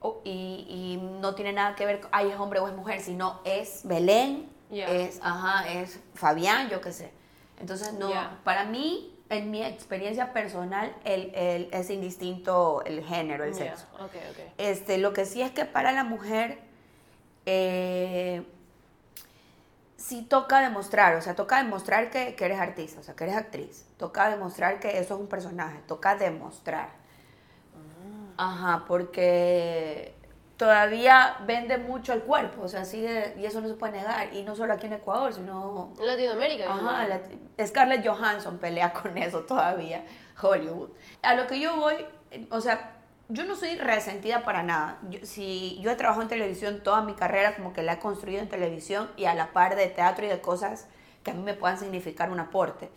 o- 0.00 0.20
y, 0.24 0.66
y 0.68 0.96
no 1.20 1.36
tiene 1.36 1.52
nada 1.52 1.76
que 1.76 1.86
ver, 1.86 2.00
hay 2.10 2.30
es 2.30 2.38
hombre 2.40 2.58
o 2.58 2.66
es 2.66 2.74
mujer, 2.74 3.00
sino 3.00 3.38
es 3.44 3.82
Belén, 3.84 4.48
Ya. 4.70 4.86
es, 4.86 5.20
ajá, 5.22 5.68
es 5.68 6.00
Fabián, 6.14 6.68
yo 6.68 6.80
qué 6.80 6.92
sé. 6.92 7.12
Entonces, 7.60 7.92
no, 7.92 8.08
Ya. 8.10 8.40
para 8.42 8.64
mí, 8.64 9.09
en 9.30 9.50
mi 9.50 9.62
experiencia 9.64 10.32
personal, 10.32 10.94
el, 11.04 11.32
el- 11.34 11.68
es 11.72 11.88
indistinto 11.90 12.82
el 12.84 13.02
género, 13.04 13.44
el 13.44 13.54
sexo. 13.54 13.86
ok, 13.94 14.02
ok. 14.30 14.38
Este, 14.58 14.98
lo 14.98 15.12
que 15.12 15.24
sí 15.24 15.40
es 15.40 15.50
que 15.52 15.64
para 15.64 15.92
la 15.92 16.04
mujer 16.04 16.58
eh, 17.46 18.42
sí 19.96 20.22
toca 20.22 20.60
demostrar, 20.60 21.14
o 21.16 21.22
sea, 21.22 21.34
toca 21.36 21.62
demostrar 21.62 22.10
que, 22.10 22.34
que 22.34 22.44
eres 22.44 22.58
artista, 22.58 23.00
o 23.00 23.02
sea, 23.02 23.14
que 23.14 23.24
eres 23.24 23.36
actriz. 23.36 23.86
Toca 23.96 24.28
demostrar 24.30 24.80
que 24.80 24.98
eso 24.98 25.14
es 25.14 25.20
un 25.20 25.28
personaje, 25.28 25.78
toca 25.86 26.16
demostrar. 26.16 26.88
Ajá, 28.36 28.84
porque 28.88 30.14
todavía 30.60 31.36
vende 31.46 31.78
mucho 31.78 32.12
el 32.12 32.20
cuerpo, 32.20 32.60
o 32.60 32.68
sea, 32.68 32.84
sigue, 32.84 33.34
y 33.38 33.46
eso 33.46 33.62
no 33.62 33.68
se 33.68 33.72
puede 33.72 33.94
negar, 33.94 34.34
y 34.34 34.42
no 34.42 34.54
solo 34.54 34.74
aquí 34.74 34.88
en 34.88 34.92
Ecuador, 34.92 35.32
sino 35.32 35.94
En 35.98 36.06
Latinoamérica. 36.06 36.70
Ajá, 36.70 37.06
¿no? 37.08 37.66
Scarlett 37.66 38.06
Johansson 38.06 38.58
pelea 38.58 38.92
con 38.92 39.16
eso 39.16 39.40
todavía, 39.40 40.04
Hollywood. 40.38 40.90
A 41.22 41.32
lo 41.32 41.46
que 41.46 41.58
yo 41.60 41.76
voy, 41.76 41.94
o 42.50 42.60
sea, 42.60 42.98
yo 43.30 43.46
no 43.46 43.56
soy 43.56 43.78
resentida 43.78 44.44
para 44.44 44.62
nada. 44.62 44.98
Yo, 45.08 45.20
si 45.22 45.80
yo 45.80 45.90
he 45.90 45.94
trabajado 45.94 46.24
en 46.24 46.28
televisión 46.28 46.82
toda 46.82 47.00
mi 47.00 47.14
carrera, 47.14 47.56
como 47.56 47.72
que 47.72 47.82
la 47.82 47.94
he 47.94 47.98
construido 47.98 48.42
en 48.42 48.50
televisión 48.50 49.08
y 49.16 49.24
a 49.24 49.34
la 49.34 49.54
par 49.54 49.76
de 49.76 49.86
teatro 49.86 50.26
y 50.26 50.28
de 50.28 50.42
cosas 50.42 50.88
que 51.22 51.30
a 51.30 51.34
mí 51.34 51.42
me 51.42 51.54
puedan 51.54 51.78
significar 51.78 52.30
un 52.30 52.38
aporte. 52.38 52.90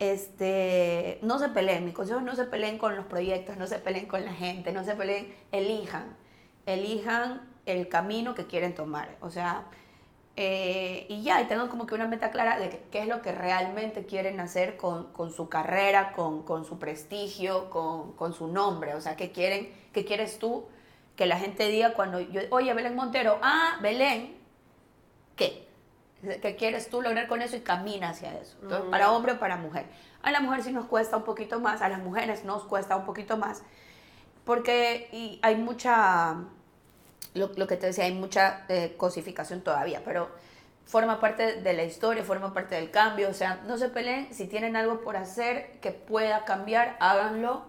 Este, 0.00 1.20
no 1.22 1.38
se 1.38 1.50
peleen, 1.50 1.84
mis 1.84 1.94
consejos 1.94 2.24
no 2.24 2.34
se 2.34 2.46
peleen 2.46 2.78
con 2.78 2.96
los 2.96 3.06
proyectos, 3.06 3.56
no 3.58 3.68
se 3.68 3.78
peleen 3.78 4.06
con 4.06 4.24
la 4.24 4.32
gente, 4.32 4.72
no 4.72 4.82
se 4.82 4.96
peleen, 4.96 5.32
elijan, 5.52 6.16
elijan 6.66 7.40
el 7.64 7.88
camino 7.88 8.34
que 8.34 8.46
quieren 8.46 8.74
tomar. 8.74 9.16
O 9.20 9.30
sea, 9.30 9.64
eh, 10.36 11.06
y 11.08 11.22
ya, 11.22 11.40
y 11.40 11.46
tengo 11.46 11.68
como 11.68 11.86
que 11.86 11.94
una 11.94 12.06
meta 12.06 12.30
clara 12.30 12.58
de 12.58 12.82
qué 12.90 13.00
es 13.00 13.08
lo 13.08 13.22
que 13.22 13.32
realmente 13.32 14.04
quieren 14.04 14.38
hacer 14.40 14.76
con, 14.76 15.12
con 15.12 15.32
su 15.32 15.48
carrera, 15.48 16.12
con, 16.12 16.42
con 16.42 16.66
su 16.66 16.78
prestigio, 16.78 17.70
con, 17.70 18.12
con, 18.12 18.34
su 18.34 18.46
nombre. 18.48 18.94
O 18.94 19.00
sea, 19.00 19.16
qué 19.16 19.32
quieren, 19.32 19.72
qué 19.92 20.04
quieres 20.04 20.38
tú 20.38 20.66
que 21.16 21.24
la 21.24 21.38
gente 21.38 21.68
diga 21.68 21.94
cuando 21.94 22.20
yo, 22.20 22.42
oye, 22.50 22.74
Belén 22.74 22.94
Montero, 22.94 23.38
ah, 23.42 23.78
Belén, 23.80 24.36
¿qué? 25.36 25.66
¿Qué 26.42 26.56
quieres 26.56 26.90
tú 26.90 27.00
lograr 27.00 27.28
con 27.28 27.40
eso 27.40 27.56
y 27.56 27.60
camina 27.60 28.10
hacia 28.10 28.38
eso? 28.38 28.58
Entonces, 28.62 28.90
para 28.90 29.12
hombre 29.12 29.32
o 29.32 29.38
para 29.38 29.56
mujer. 29.56 29.86
A 30.22 30.30
la 30.30 30.40
mujer 30.40 30.62
sí 30.62 30.72
nos 30.72 30.86
cuesta 30.86 31.16
un 31.16 31.24
poquito 31.24 31.60
más, 31.60 31.80
a 31.80 31.88
las 31.88 32.00
mujeres 32.00 32.44
nos 32.44 32.64
cuesta 32.64 32.96
un 32.96 33.04
poquito 33.06 33.36
más, 33.36 33.62
porque 34.44 35.08
y 35.12 35.38
hay 35.42 35.56
mucha 35.56 36.36
lo, 37.36 37.50
lo, 37.56 37.66
que 37.66 37.76
te 37.76 37.86
decía, 37.86 38.04
hay 38.04 38.14
mucha 38.14 38.64
eh, 38.68 38.94
cosificación 38.96 39.60
todavía, 39.60 40.02
pero 40.04 40.28
forma 40.86 41.20
parte 41.20 41.60
de 41.60 41.72
la 41.72 41.84
historia, 41.84 42.22
forma 42.24 42.54
parte 42.54 42.76
del 42.76 42.90
cambio, 42.90 43.28
o 43.28 43.34
sea, 43.34 43.60
no 43.66 43.76
se 43.76 43.88
peleen, 43.88 44.32
si 44.32 44.46
tienen 44.46 44.76
algo 44.76 45.00
por 45.00 45.16
hacer 45.16 45.78
que 45.80 45.90
pueda 45.90 46.44
cambiar, 46.44 46.96
háganlo, 47.00 47.64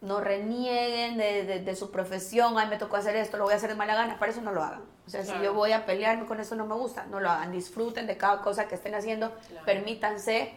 no 0.00 0.20
renieguen 0.20 1.16
de, 1.16 1.44
de, 1.44 1.60
de 1.60 1.76
su 1.76 1.90
profesión, 1.90 2.58
ay, 2.58 2.68
me 2.68 2.76
tocó 2.76 2.96
hacer 2.96 3.16
esto, 3.16 3.38
lo 3.38 3.44
voy 3.44 3.54
a 3.54 3.56
hacer 3.56 3.70
de 3.70 3.76
mala 3.76 3.94
gana, 3.94 4.18
para 4.18 4.32
eso 4.32 4.42
no 4.42 4.52
lo 4.52 4.62
hagan. 4.62 4.82
O 5.06 5.10
sea, 5.10 5.22
claro. 5.22 5.38
si 5.38 5.44
yo 5.44 5.54
voy 5.54 5.72
a 5.72 5.86
pelearme 5.86 6.26
con 6.26 6.40
eso 6.40 6.56
no 6.56 6.66
me 6.66 6.74
gusta, 6.74 7.06
no 7.06 7.20
lo 7.20 7.30
hagan, 7.30 7.52
disfruten 7.52 8.06
de 8.06 8.16
cada 8.16 8.42
cosa 8.42 8.66
que 8.68 8.74
estén 8.74 8.94
haciendo, 8.94 9.32
claro. 9.48 9.64
permítanse 9.64 10.54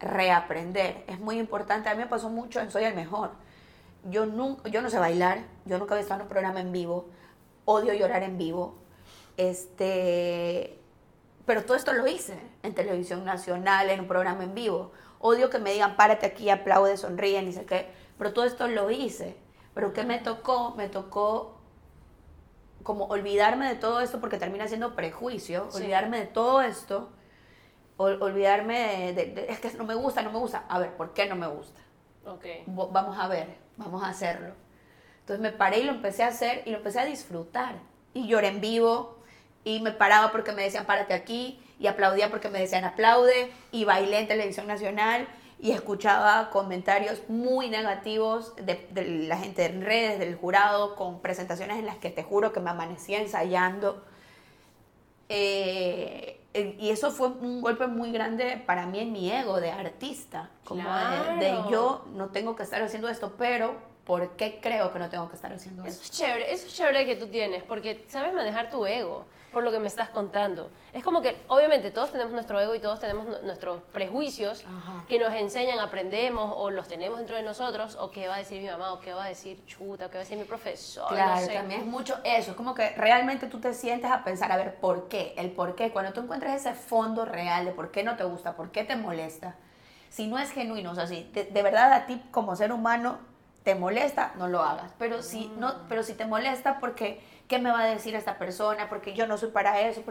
reaprender, 0.00 1.04
es 1.06 1.20
muy 1.20 1.38
importante, 1.38 1.88
a 1.88 1.94
mí 1.94 2.00
me 2.00 2.08
pasó 2.08 2.28
mucho 2.28 2.58
en 2.60 2.70
Soy 2.70 2.84
el 2.84 2.94
Mejor, 2.94 3.30
yo, 4.10 4.26
nunca, 4.26 4.68
yo 4.68 4.82
no 4.82 4.90
sé 4.90 4.98
bailar, 4.98 5.38
yo 5.64 5.78
nunca 5.78 5.94
había 5.94 6.02
estado 6.02 6.20
en 6.20 6.22
un 6.26 6.28
programa 6.28 6.60
en 6.60 6.72
vivo, 6.72 7.06
odio 7.64 7.94
llorar 7.94 8.22
en 8.22 8.38
vivo. 8.38 8.74
Este, 9.36 10.78
pero 11.46 11.64
todo 11.64 11.76
esto 11.76 11.92
lo 11.92 12.06
hice 12.06 12.38
en 12.62 12.74
televisión 12.74 13.24
nacional, 13.24 13.90
en 13.90 14.00
un 14.00 14.08
programa 14.08 14.44
en 14.44 14.54
vivo. 14.54 14.92
Odio 15.18 15.50
que 15.50 15.58
me 15.58 15.72
digan, 15.72 15.96
párate 15.96 16.26
aquí, 16.26 16.50
aplaude, 16.50 16.96
sonríe, 16.96 17.42
ni 17.42 17.52
sé 17.52 17.64
qué. 17.64 17.88
Pero 18.18 18.32
todo 18.32 18.44
esto 18.44 18.68
lo 18.68 18.90
hice. 18.90 19.36
Pero 19.74 19.92
¿qué 19.92 20.04
me 20.04 20.18
tocó? 20.18 20.74
Me 20.76 20.88
tocó 20.88 21.58
como 22.82 23.06
olvidarme 23.06 23.68
de 23.68 23.76
todo 23.76 24.00
esto 24.00 24.20
porque 24.20 24.38
termina 24.38 24.66
siendo 24.66 24.94
prejuicio, 24.94 25.68
sí. 25.70 25.78
olvidarme 25.78 26.18
de 26.18 26.26
todo 26.26 26.62
esto, 26.62 27.10
ol 27.96 28.20
olvidarme 28.20 29.12
de, 29.12 29.26
de, 29.26 29.26
de, 29.32 29.52
es 29.52 29.60
que 29.60 29.72
no 29.74 29.84
me 29.84 29.94
gusta, 29.94 30.22
no 30.22 30.32
me 30.32 30.38
gusta. 30.38 30.64
A 30.68 30.78
ver, 30.78 30.96
¿por 30.96 31.12
qué 31.12 31.26
no 31.26 31.36
me 31.36 31.46
gusta? 31.46 31.80
Okay. 32.24 32.64
Vamos 32.66 33.18
a 33.18 33.28
ver, 33.28 33.56
vamos 33.76 34.02
a 34.02 34.08
hacerlo. 34.08 34.54
Entonces 35.22 35.40
me 35.40 35.52
paré 35.52 35.80
y 35.80 35.84
lo 35.84 35.92
empecé 35.92 36.24
a 36.24 36.28
hacer 36.28 36.62
y 36.66 36.70
lo 36.70 36.78
empecé 36.78 37.00
a 37.00 37.04
disfrutar. 37.04 37.76
Y 38.12 38.26
lloré 38.26 38.48
en 38.48 38.60
vivo 38.60 39.18
y 39.64 39.80
me 39.80 39.92
paraba 39.92 40.32
porque 40.32 40.52
me 40.52 40.62
decían 40.62 40.84
párate 40.84 41.14
aquí 41.14 41.62
y 41.78 41.86
aplaudía 41.86 42.30
porque 42.30 42.48
me 42.48 42.58
decían 42.58 42.84
aplaude 42.84 43.50
y 43.70 43.84
bailé 43.84 44.18
en 44.18 44.28
televisión 44.28 44.66
nacional 44.66 45.28
y 45.60 45.70
escuchaba 45.70 46.50
comentarios 46.50 47.22
muy 47.28 47.68
negativos 47.68 48.56
de, 48.56 48.84
de, 48.90 49.04
la 49.28 49.38
gente 49.38 49.64
en 49.64 49.82
redes, 49.82 50.18
del 50.18 50.34
jurado, 50.34 50.96
con 50.96 51.20
presentaciones 51.20 51.78
en 51.78 51.86
las 51.86 51.98
que 51.98 52.10
te 52.10 52.24
juro 52.24 52.52
que 52.52 52.58
me 52.58 52.70
amanecía 52.70 53.20
ensayando. 53.20 54.04
Eh, 55.28 56.40
y 56.52 56.90
eso 56.90 57.12
fue 57.12 57.28
un 57.28 57.62
golpe 57.62 57.86
muy 57.86 58.10
grande 58.10 58.60
para 58.66 58.86
mí 58.86 58.98
en 58.98 59.12
mi 59.12 59.30
ego 59.30 59.60
de 59.60 59.70
artista, 59.70 60.50
como 60.64 60.82
claro. 60.82 61.36
de, 61.36 61.44
de 61.44 61.52
yo 61.70 62.06
no 62.12 62.30
tengo 62.30 62.56
que 62.56 62.64
estar 62.64 62.82
haciendo 62.82 63.08
esto, 63.08 63.34
pero 63.38 63.91
¿por 64.12 64.36
qué 64.36 64.58
creo 64.60 64.92
que 64.92 64.98
no 64.98 65.08
tengo 65.08 65.26
que 65.26 65.36
estar 65.36 65.50
haciendo 65.50 65.86
eso? 65.86 65.92
Eso 65.92 66.02
es 66.02 66.10
chévere, 66.10 66.52
eso 66.52 66.66
es 66.66 66.74
chévere 66.74 67.06
que 67.06 67.16
tú 67.16 67.28
tienes, 67.28 67.62
porque 67.62 68.04
sabes 68.08 68.34
manejar 68.34 68.68
tu 68.68 68.84
ego, 68.84 69.24
por 69.50 69.64
lo 69.64 69.70
que 69.70 69.78
me 69.78 69.86
estás 69.86 70.10
contando. 70.10 70.68
Es 70.92 71.02
como 71.02 71.22
que, 71.22 71.34
obviamente, 71.48 71.90
todos 71.90 72.12
tenemos 72.12 72.30
nuestro 72.30 72.60
ego 72.60 72.74
y 72.74 72.78
todos 72.78 73.00
tenemos 73.00 73.42
nuestros 73.42 73.80
prejuicios 73.84 74.66
Ajá. 74.66 75.06
que 75.08 75.18
nos 75.18 75.32
enseñan, 75.32 75.78
aprendemos, 75.78 76.52
o 76.54 76.68
los 76.68 76.88
tenemos 76.88 77.20
dentro 77.20 77.36
de 77.36 77.42
nosotros, 77.42 77.96
o 77.98 78.10
qué 78.10 78.28
va 78.28 78.34
a 78.34 78.38
decir 78.38 78.60
mi 78.60 78.68
mamá, 78.68 78.92
o 78.92 79.00
qué 79.00 79.14
va 79.14 79.24
a 79.24 79.28
decir 79.28 79.64
chuta, 79.64 80.04
o 80.04 80.10
qué 80.10 80.18
va 80.18 80.20
a 80.20 80.24
decir 80.24 80.36
mi 80.36 80.44
profesor. 80.44 81.08
Claro, 81.08 81.40
no 81.40 81.46
sé. 81.46 81.54
también 81.54 81.80
es 81.80 81.86
mucho 81.86 82.18
eso, 82.22 82.50
es 82.50 82.56
como 82.58 82.74
que 82.74 82.90
realmente 82.90 83.46
tú 83.46 83.60
te 83.60 83.72
sientes 83.72 84.10
a 84.10 84.24
pensar, 84.24 84.52
a 84.52 84.58
ver, 84.58 84.74
¿por 84.74 85.08
qué? 85.08 85.32
El 85.38 85.52
por 85.52 85.74
qué, 85.74 85.90
cuando 85.90 86.12
tú 86.12 86.20
encuentras 86.20 86.54
ese 86.54 86.74
fondo 86.74 87.24
real 87.24 87.64
de 87.64 87.72
por 87.72 87.90
qué 87.90 88.02
no 88.02 88.16
te 88.16 88.24
gusta, 88.24 88.56
por 88.56 88.72
qué 88.72 88.84
te 88.84 88.94
molesta, 88.94 89.56
si 90.10 90.26
no 90.26 90.38
es 90.38 90.50
genuino, 90.50 90.90
o 90.90 90.94
sea, 90.94 91.06
si 91.06 91.22
de, 91.32 91.44
de 91.44 91.62
verdad 91.62 91.94
a 91.94 92.04
ti 92.04 92.22
como 92.30 92.54
ser 92.56 92.72
humano 92.72 93.31
te 93.62 93.74
molesta, 93.74 94.32
no 94.36 94.48
lo 94.48 94.62
hagas. 94.62 94.92
Pero 94.98 95.22
si, 95.22 95.48
no, 95.56 95.68
Mm. 95.74 95.86
pero 95.88 96.02
si 96.02 96.14
te 96.14 96.26
molesta 96.26 96.78
porque, 96.80 97.20
¿qué 97.48 97.58
me 97.58 97.70
va 97.70 97.80
a 97.80 97.86
decir 97.86 98.14
esta 98.14 98.38
persona? 98.38 98.88
Porque 98.88 99.14
yo 99.14 99.26
no 99.26 99.36
soy 99.38 99.50
para 99.50 99.80
eso. 99.80 100.02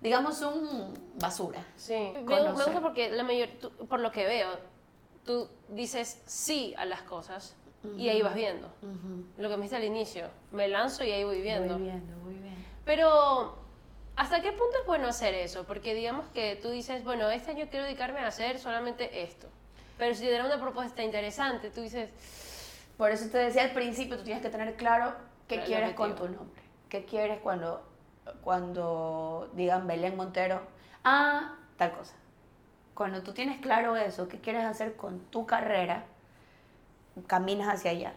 Digamos 0.00 0.40
un 0.42 0.94
basura. 1.16 1.64
Sí, 1.76 2.12
me, 2.14 2.22
me, 2.22 2.52
gusta 2.52 2.80
porque 2.80 3.10
la 3.10 3.24
mayor, 3.24 3.48
tú, 3.60 3.70
por 3.88 4.00
lo 4.00 4.12
que 4.12 4.24
veo, 4.26 4.48
tú 5.24 5.48
dices 5.68 6.22
sí 6.26 6.74
a 6.78 6.84
las 6.84 7.02
cosas 7.02 7.56
uh 7.84 7.88
-huh. 7.88 7.98
y 7.98 8.08
ahí 8.08 8.22
vas 8.22 8.34
viendo. 8.34 8.68
Uh 8.82 8.86
-huh. 8.86 9.24
Lo 9.38 9.48
que 9.48 9.56
me 9.56 9.62
dijiste 9.64 9.76
al 9.76 9.84
inicio, 9.84 10.28
me 10.52 10.68
lanzo 10.68 11.04
y 11.04 11.10
ahí 11.10 11.24
voy 11.24 11.42
viendo. 11.42 11.74
Voy 11.74 11.82
viendo, 11.82 12.16
voy 12.20 12.34
viendo. 12.34 12.60
Pero, 12.84 13.58
¿hasta 14.16 14.40
qué 14.40 14.52
punto 14.52 14.78
es 14.80 14.86
bueno 14.86 15.08
hacer 15.08 15.34
eso? 15.34 15.64
Porque 15.64 15.94
digamos 15.94 16.26
que 16.28 16.56
tú 16.62 16.70
dices, 16.70 17.02
bueno, 17.04 17.28
este 17.28 17.50
año 17.50 17.66
quiero 17.68 17.84
dedicarme 17.84 18.20
a 18.20 18.28
hacer 18.28 18.58
solamente 18.60 19.22
esto. 19.22 19.48
Pero 19.98 20.14
si 20.14 20.24
te 20.24 20.30
da 20.30 20.46
una 20.46 20.60
propuesta 20.60 21.02
interesante, 21.02 21.70
tú 21.70 21.80
dices... 21.82 22.08
Por 22.98 23.12
eso 23.12 23.30
te 23.30 23.38
decía 23.38 23.62
al 23.62 23.70
principio, 23.70 24.18
tú 24.18 24.24
tienes 24.24 24.42
que 24.42 24.50
tener 24.50 24.74
claro 24.74 25.14
qué 25.46 25.62
quieres 25.62 25.94
con 25.94 26.16
tu 26.16 26.28
nombre. 26.28 26.60
¿Qué 26.88 27.04
quieres 27.04 27.40
cuando, 27.40 27.80
cuando 28.42 29.50
digan 29.54 29.86
Belén 29.86 30.16
Montero? 30.16 30.60
Ah, 31.04 31.54
tal 31.76 31.92
cosa. 31.92 32.16
Cuando 32.94 33.22
tú 33.22 33.32
tienes 33.32 33.60
claro 33.60 33.96
eso, 33.96 34.26
qué 34.28 34.40
quieres 34.40 34.64
hacer 34.64 34.96
con 34.96 35.20
tu 35.30 35.46
carrera, 35.46 36.06
caminas 37.28 37.72
hacia 37.72 37.92
allá. 37.92 38.14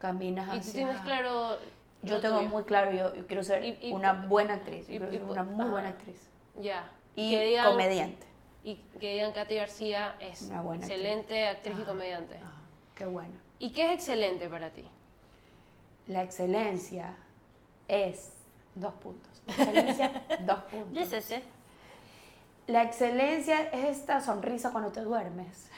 Caminas 0.00 0.48
hacia... 0.48 0.60
¿Y 0.60 0.64
tú 0.64 0.72
tienes 0.72 1.00
claro...? 1.02 1.56
Yo 2.02 2.20
tengo 2.20 2.38
tuyo? 2.38 2.48
muy 2.48 2.62
claro, 2.62 2.92
yo, 2.92 3.14
yo 3.14 3.26
quiero 3.26 3.42
ser 3.42 3.64
y, 3.64 3.76
y, 3.80 3.92
una 3.92 4.12
buena 4.12 4.54
actriz. 4.54 4.88
Y, 4.88 4.98
una 4.98 5.42
muy 5.42 5.66
ah, 5.66 5.70
buena 5.70 5.88
actriz. 5.88 6.30
Ya. 6.60 6.88
Y 7.16 7.36
digan, 7.36 7.66
comediante. 7.66 8.26
Y 8.62 8.76
que 9.00 9.14
digan 9.14 9.32
Katy 9.32 9.56
García 9.56 10.14
es 10.20 10.42
una 10.42 10.60
buena 10.60 10.86
excelente 10.86 11.48
actriz, 11.48 11.72
actriz 11.72 11.74
ah, 11.76 11.82
y 11.82 11.84
comediante. 11.84 12.40
Ah, 12.40 12.52
qué 12.94 13.06
bueno. 13.06 13.47
¿Y 13.58 13.70
qué 13.70 13.86
es 13.86 13.92
excelente 13.92 14.48
para 14.48 14.70
ti? 14.70 14.84
La 16.06 16.22
excelencia 16.22 17.16
es 17.86 18.32
dos 18.74 18.94
puntos. 18.94 19.42
Excelencia, 19.46 20.24
dos 20.40 20.60
puntos. 20.64 20.92
Dícese. 20.92 21.42
La 22.66 22.82
excelencia 22.82 23.68
es 23.70 23.98
esta 23.98 24.20
sonrisa 24.20 24.70
cuando 24.70 24.92
te 24.92 25.00
duermes. 25.00 25.68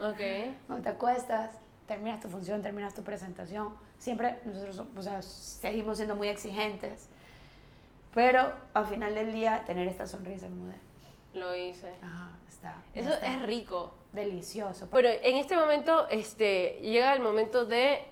Ok. 0.00 0.20
Cuando 0.66 0.84
te 0.84 0.90
acuestas, 0.90 1.50
terminas 1.86 2.20
tu 2.20 2.28
función, 2.28 2.62
terminas 2.62 2.94
tu 2.94 3.02
presentación. 3.02 3.74
Siempre 3.98 4.38
nosotros 4.44 4.86
o 4.96 5.02
sea, 5.02 5.22
seguimos 5.22 5.96
siendo 5.96 6.14
muy 6.14 6.28
exigentes. 6.28 7.08
Pero 8.14 8.52
al 8.74 8.86
final 8.86 9.14
del 9.14 9.32
día, 9.32 9.64
tener 9.66 9.88
esta 9.88 10.06
sonrisa 10.06 10.48
como 10.48 10.66
de... 10.66 10.74
Lo 11.34 11.54
hice. 11.54 11.94
Ajá, 12.02 12.30
está. 12.48 12.82
Eso 12.94 13.12
está. 13.12 13.26
es 13.26 13.42
rico. 13.42 13.94
Delicioso. 14.18 14.88
Pero 14.90 15.08
en 15.10 15.36
este 15.36 15.54
momento 15.56 16.08
este, 16.10 16.80
llega 16.82 17.14
el 17.14 17.20
momento 17.20 17.64
de... 17.64 18.02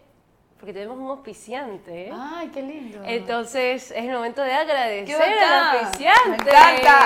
Porque 0.56 0.72
tenemos 0.72 0.98
un 0.98 1.08
auspiciante. 1.08 2.06
¿eh? 2.06 2.12
¡Ay, 2.14 2.48
qué 2.54 2.62
lindo! 2.62 3.02
Entonces 3.04 3.90
es 3.90 4.04
el 4.04 4.12
momento 4.12 4.40
de 4.42 4.52
agradecer 4.52 5.20
al 5.20 5.76
auspiciante. 5.76 6.44
¡Me 6.44 6.50
encanta! 6.50 7.04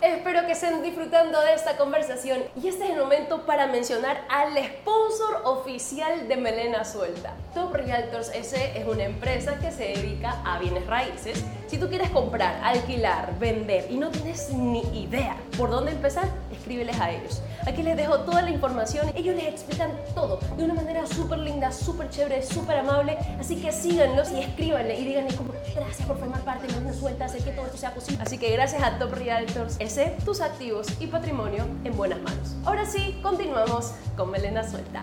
Espero 0.00 0.46
que 0.46 0.52
estén 0.52 0.82
disfrutando 0.82 1.40
de 1.40 1.54
esta 1.54 1.76
conversación 1.76 2.42
y 2.60 2.68
este 2.68 2.84
es 2.84 2.90
el 2.90 2.98
momento 2.98 3.46
para 3.46 3.66
mencionar 3.66 4.24
al 4.28 4.52
sponsor 4.56 5.42
oficial 5.44 6.26
de 6.26 6.36
Melena 6.36 6.84
Suelta. 6.84 7.34
Top 7.54 7.74
Realtors 7.74 8.30
S 8.34 8.72
es 8.76 8.86
una 8.86 9.04
empresa 9.04 9.58
que 9.60 9.70
se 9.70 9.88
dedica 9.88 10.40
a 10.44 10.58
bienes 10.58 10.86
raíces. 10.86 11.44
Si 11.72 11.78
tú 11.78 11.88
quieres 11.88 12.10
comprar, 12.10 12.62
alquilar, 12.62 13.38
vender 13.38 13.90
y 13.90 13.96
no 13.96 14.10
tienes 14.10 14.50
ni 14.50 14.82
idea 14.92 15.38
por 15.56 15.70
dónde 15.70 15.92
empezar, 15.92 16.28
escríbeles 16.52 17.00
a 17.00 17.10
ellos. 17.10 17.40
Aquí 17.66 17.82
les 17.82 17.96
dejo 17.96 18.20
toda 18.20 18.42
la 18.42 18.50
información, 18.50 19.10
ellos 19.14 19.34
les 19.34 19.46
explican 19.46 19.90
todo 20.14 20.38
de 20.58 20.64
una 20.64 20.74
manera 20.74 21.06
súper 21.06 21.38
linda, 21.38 21.72
súper 21.72 22.10
chévere, 22.10 22.42
súper 22.42 22.76
amable. 22.76 23.16
Así 23.40 23.56
que 23.56 23.72
síganlos 23.72 24.32
y 24.32 24.40
escríbanle 24.40 25.00
y 25.00 25.04
díganle 25.06 25.34
como 25.34 25.54
gracias 25.74 26.06
por 26.06 26.18
formar 26.18 26.42
parte 26.42 26.66
de 26.66 26.74
Melena 26.74 26.92
Suelta, 26.92 27.24
hacer 27.24 27.42
que 27.42 27.52
todo 27.52 27.64
esto 27.64 27.78
sea 27.78 27.94
posible. 27.94 28.22
Así 28.22 28.36
que 28.36 28.52
gracias 28.52 28.82
a 28.82 28.98
Top 28.98 29.14
Realtors 29.14 29.76
S, 29.78 30.14
tus 30.26 30.42
activos 30.42 30.88
y 31.00 31.06
patrimonio 31.06 31.64
en 31.84 31.96
buenas 31.96 32.20
manos. 32.20 32.54
Ahora 32.66 32.84
sí, 32.84 33.18
continuamos 33.22 33.94
con 34.14 34.30
Melena 34.30 34.62
Suelta. 34.62 35.02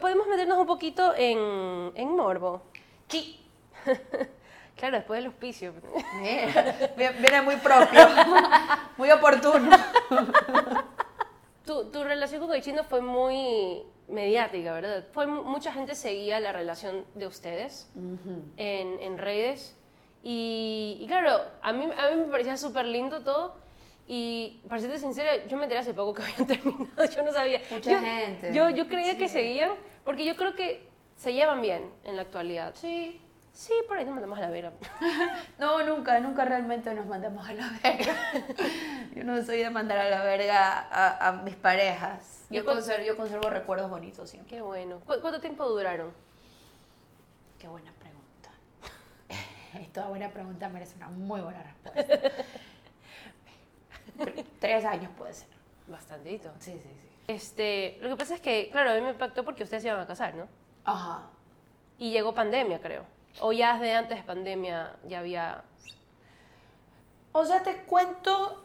podemos 0.00 0.26
meternos 0.26 0.58
un 0.58 0.66
poquito 0.66 1.14
en, 1.16 1.92
en 1.94 2.16
morbo. 2.16 2.62
Sí. 3.06 3.39
Claro, 4.76 4.96
después 4.96 5.18
del 5.18 5.26
auspicio. 5.26 5.74
Mira, 6.22 6.74
viene 6.96 7.42
muy 7.42 7.56
propio, 7.56 8.00
muy 8.96 9.10
oportuno. 9.10 9.76
Tu, 11.66 11.84
tu 11.90 12.02
relación 12.02 12.40
con 12.40 12.48
Gaichino 12.50 12.82
fue 12.84 13.00
muy 13.02 13.82
mediática, 14.08 14.72
¿verdad? 14.72 15.04
Fue, 15.12 15.26
mu- 15.26 15.42
mucha 15.44 15.70
gente 15.72 15.94
seguía 15.94 16.40
la 16.40 16.52
relación 16.52 17.04
de 17.14 17.26
ustedes 17.26 17.90
en, 18.56 18.98
en 19.00 19.18
redes. 19.18 19.76
Y, 20.22 20.96
y 21.00 21.06
claro, 21.06 21.42
a 21.62 21.72
mí, 21.74 21.84
a 21.84 22.10
mí 22.10 22.16
me 22.16 22.24
parecía 22.30 22.56
súper 22.56 22.86
lindo 22.86 23.22
todo. 23.22 23.56
Y 24.08 24.62
para 24.68 24.80
serte 24.80 24.98
sincera, 24.98 25.46
yo 25.46 25.56
me 25.58 25.64
enteré 25.64 25.80
hace 25.80 25.94
poco 25.94 26.14
que 26.14 26.22
habían 26.32 26.46
terminado. 26.46 27.04
Yo 27.14 27.22
no 27.22 27.32
sabía. 27.32 27.60
Mucha 27.70 27.90
Yo- 27.92 28.00
gente. 28.00 28.52
Yo, 28.54 28.70
yo 28.70 28.88
creía 28.88 29.18
que 29.18 29.28
seguían, 29.28 29.72
porque 30.04 30.24
yo 30.24 30.34
creo 30.36 30.54
que 30.56 30.88
se 31.16 31.34
llevan 31.34 31.60
bien 31.60 31.88
en 32.04 32.16
la 32.16 32.22
actualidad. 32.22 32.74
Sí. 32.74 33.20
Sí, 33.52 33.72
por 33.88 33.98
ahí 33.98 34.04
nos 34.04 34.14
mandamos 34.14 34.38
a 34.38 34.42
la 34.42 34.50
vera. 34.50 34.72
No, 35.58 35.82
nunca, 35.84 36.18
nunca 36.20 36.44
realmente 36.44 36.94
nos 36.94 37.06
mandamos 37.06 37.46
a 37.48 37.52
la 37.52 37.68
verga. 37.82 38.14
Yo 39.14 39.24
no 39.24 39.42
soy 39.42 39.58
de 39.58 39.70
mandar 39.70 39.98
a 39.98 40.08
la 40.08 40.22
verga 40.22 40.78
a, 40.90 41.28
a 41.28 41.32
mis 41.42 41.56
parejas. 41.56 42.46
Yo 42.48 42.60
¿Y 42.60 42.64
cuál- 42.64 42.76
conservo, 42.76 43.04
yo 43.04 43.16
conservo 43.16 43.50
recuerdos 43.50 43.90
bonitos 43.90 44.30
siempre. 44.30 44.56
Qué 44.56 44.62
bueno. 44.62 45.00
¿Cu- 45.00 45.20
¿Cuánto 45.20 45.40
tiempo 45.40 45.68
duraron? 45.68 46.12
Qué 47.58 47.68
buena 47.68 47.92
pregunta. 47.92 48.50
Esta 49.80 50.08
buena 50.08 50.30
pregunta 50.30 50.68
merece 50.68 50.96
una 50.96 51.08
muy 51.08 51.40
buena 51.42 51.62
respuesta. 51.62 52.16
Tre- 54.18 54.44
Tres 54.58 54.84
años 54.84 55.10
puede 55.18 55.34
ser. 55.34 55.48
Bastantito. 55.86 56.50
Sí, 56.60 56.72
sí, 56.72 56.80
sí. 56.82 57.08
Este, 57.28 57.98
lo 58.00 58.08
que 58.10 58.16
pasa 58.16 58.34
es 58.34 58.40
que, 58.40 58.70
claro, 58.70 58.90
a 58.90 58.94
mí 58.94 59.00
me 59.00 59.10
impactó 59.10 59.44
porque 59.44 59.62
ustedes 59.64 59.82
se 59.82 59.88
iban 59.88 60.00
a 60.00 60.06
casar, 60.06 60.34
¿no? 60.34 60.48
Ajá. 60.84 61.26
Y 61.98 62.10
llegó 62.10 62.34
pandemia, 62.34 62.80
creo. 62.80 63.04
O 63.38 63.52
ya 63.52 63.74
desde 63.74 63.94
antes 63.94 64.16
de 64.18 64.24
pandemia 64.24 64.92
ya 65.06 65.20
había... 65.20 65.62
O 67.32 67.44
sea, 67.44 67.62
te 67.62 67.76
cuento, 67.82 68.64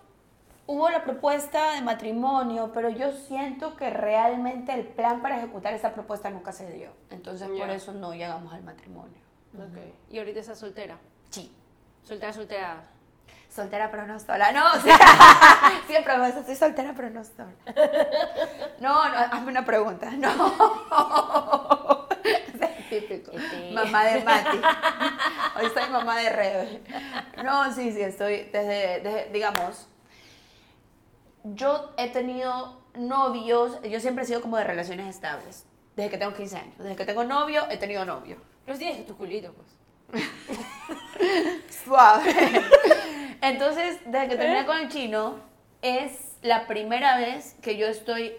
hubo 0.65 0.89
la 0.89 1.03
propuesta 1.03 1.73
de 1.73 1.81
matrimonio, 1.81 2.71
pero 2.73 2.89
yo 2.89 3.11
siento 3.11 3.75
que 3.75 3.91
realmente 3.91 4.73
el 4.73 4.85
plan 4.87 5.21
para 5.21 5.37
ejecutar 5.37 5.73
esa 5.73 5.93
propuesta 5.93 6.31
nunca 6.31 6.51
se 6.51 6.71
dio. 6.71 6.89
Entonces, 7.11 7.47
por 7.47 7.57
Ya. 7.67 7.73
eso 7.73 7.93
no 7.93 8.13
llegamos 8.13 8.51
al 8.53 8.63
matrimonio. 8.63 9.17
Ok. 9.55 9.77
Y 10.09 10.17
ahorita 10.17 10.39
estás 10.39 10.57
soltera. 10.57 10.97
Sí. 11.29 11.53
Soltera, 12.03 12.33
soltera. 12.33 12.83
Soltera 13.49 13.89
pero 13.91 14.05
no 14.07 14.19
sola. 14.19 14.51
No, 14.51 14.65
o 14.73 14.79
sea, 14.81 14.97
siempre 15.87 16.17
me 16.17 16.25
dicen, 16.25 16.41
estoy 16.41 16.55
soltera 16.55 16.93
pero 16.95 17.09
no 17.11 17.23
sola. 17.23 17.53
No, 18.79 19.07
no, 19.09 19.15
hazme 19.17 19.51
una 19.51 19.63
pregunta. 19.63 20.11
No. 20.11 20.29
Es 22.25 22.74
típico. 22.99 23.31
Este. 23.31 23.71
Mamá 23.73 24.05
de 24.05 24.23
Mati. 24.23 24.57
Hoy 25.57 25.71
soy 25.73 25.89
mamá 25.89 26.17
de 26.19 26.29
Rebe. 26.29 26.81
No, 27.43 27.73
sí, 27.73 27.91
sí, 27.91 28.01
estoy 28.01 28.49
desde, 28.51 28.99
desde, 28.99 29.29
digamos, 29.31 29.87
yo 31.43 31.93
he 31.97 32.09
tenido 32.09 32.81
novios, 32.95 33.81
yo 33.83 33.99
siempre 33.99 34.23
he 34.23 34.27
sido 34.27 34.41
como 34.41 34.57
de 34.57 34.65
relaciones 34.65 35.07
estables. 35.15 35.65
Desde 35.95 36.09
que 36.09 36.17
tengo 36.17 36.33
15 36.33 36.57
años. 36.57 36.77
Desde 36.77 36.95
que 36.97 37.05
tengo 37.05 37.23
novio, 37.23 37.63
he 37.69 37.77
tenido 37.77 38.03
novio. 38.03 38.37
Los 38.67 38.77
tienes 38.79 39.05
tu 39.07 39.15
culito, 39.15 39.53
pues. 39.53 40.23
Suave. 41.85 42.33
Entonces, 43.41 43.99
desde 44.05 44.27
que 44.27 44.35
terminé 44.35 44.65
con 44.65 44.77
el 44.77 44.89
chino, 44.89 45.39
es 45.81 46.37
la 46.41 46.67
primera 46.67 47.17
vez 47.17 47.55
que 47.61 47.77
yo 47.77 47.87
estoy 47.87 48.33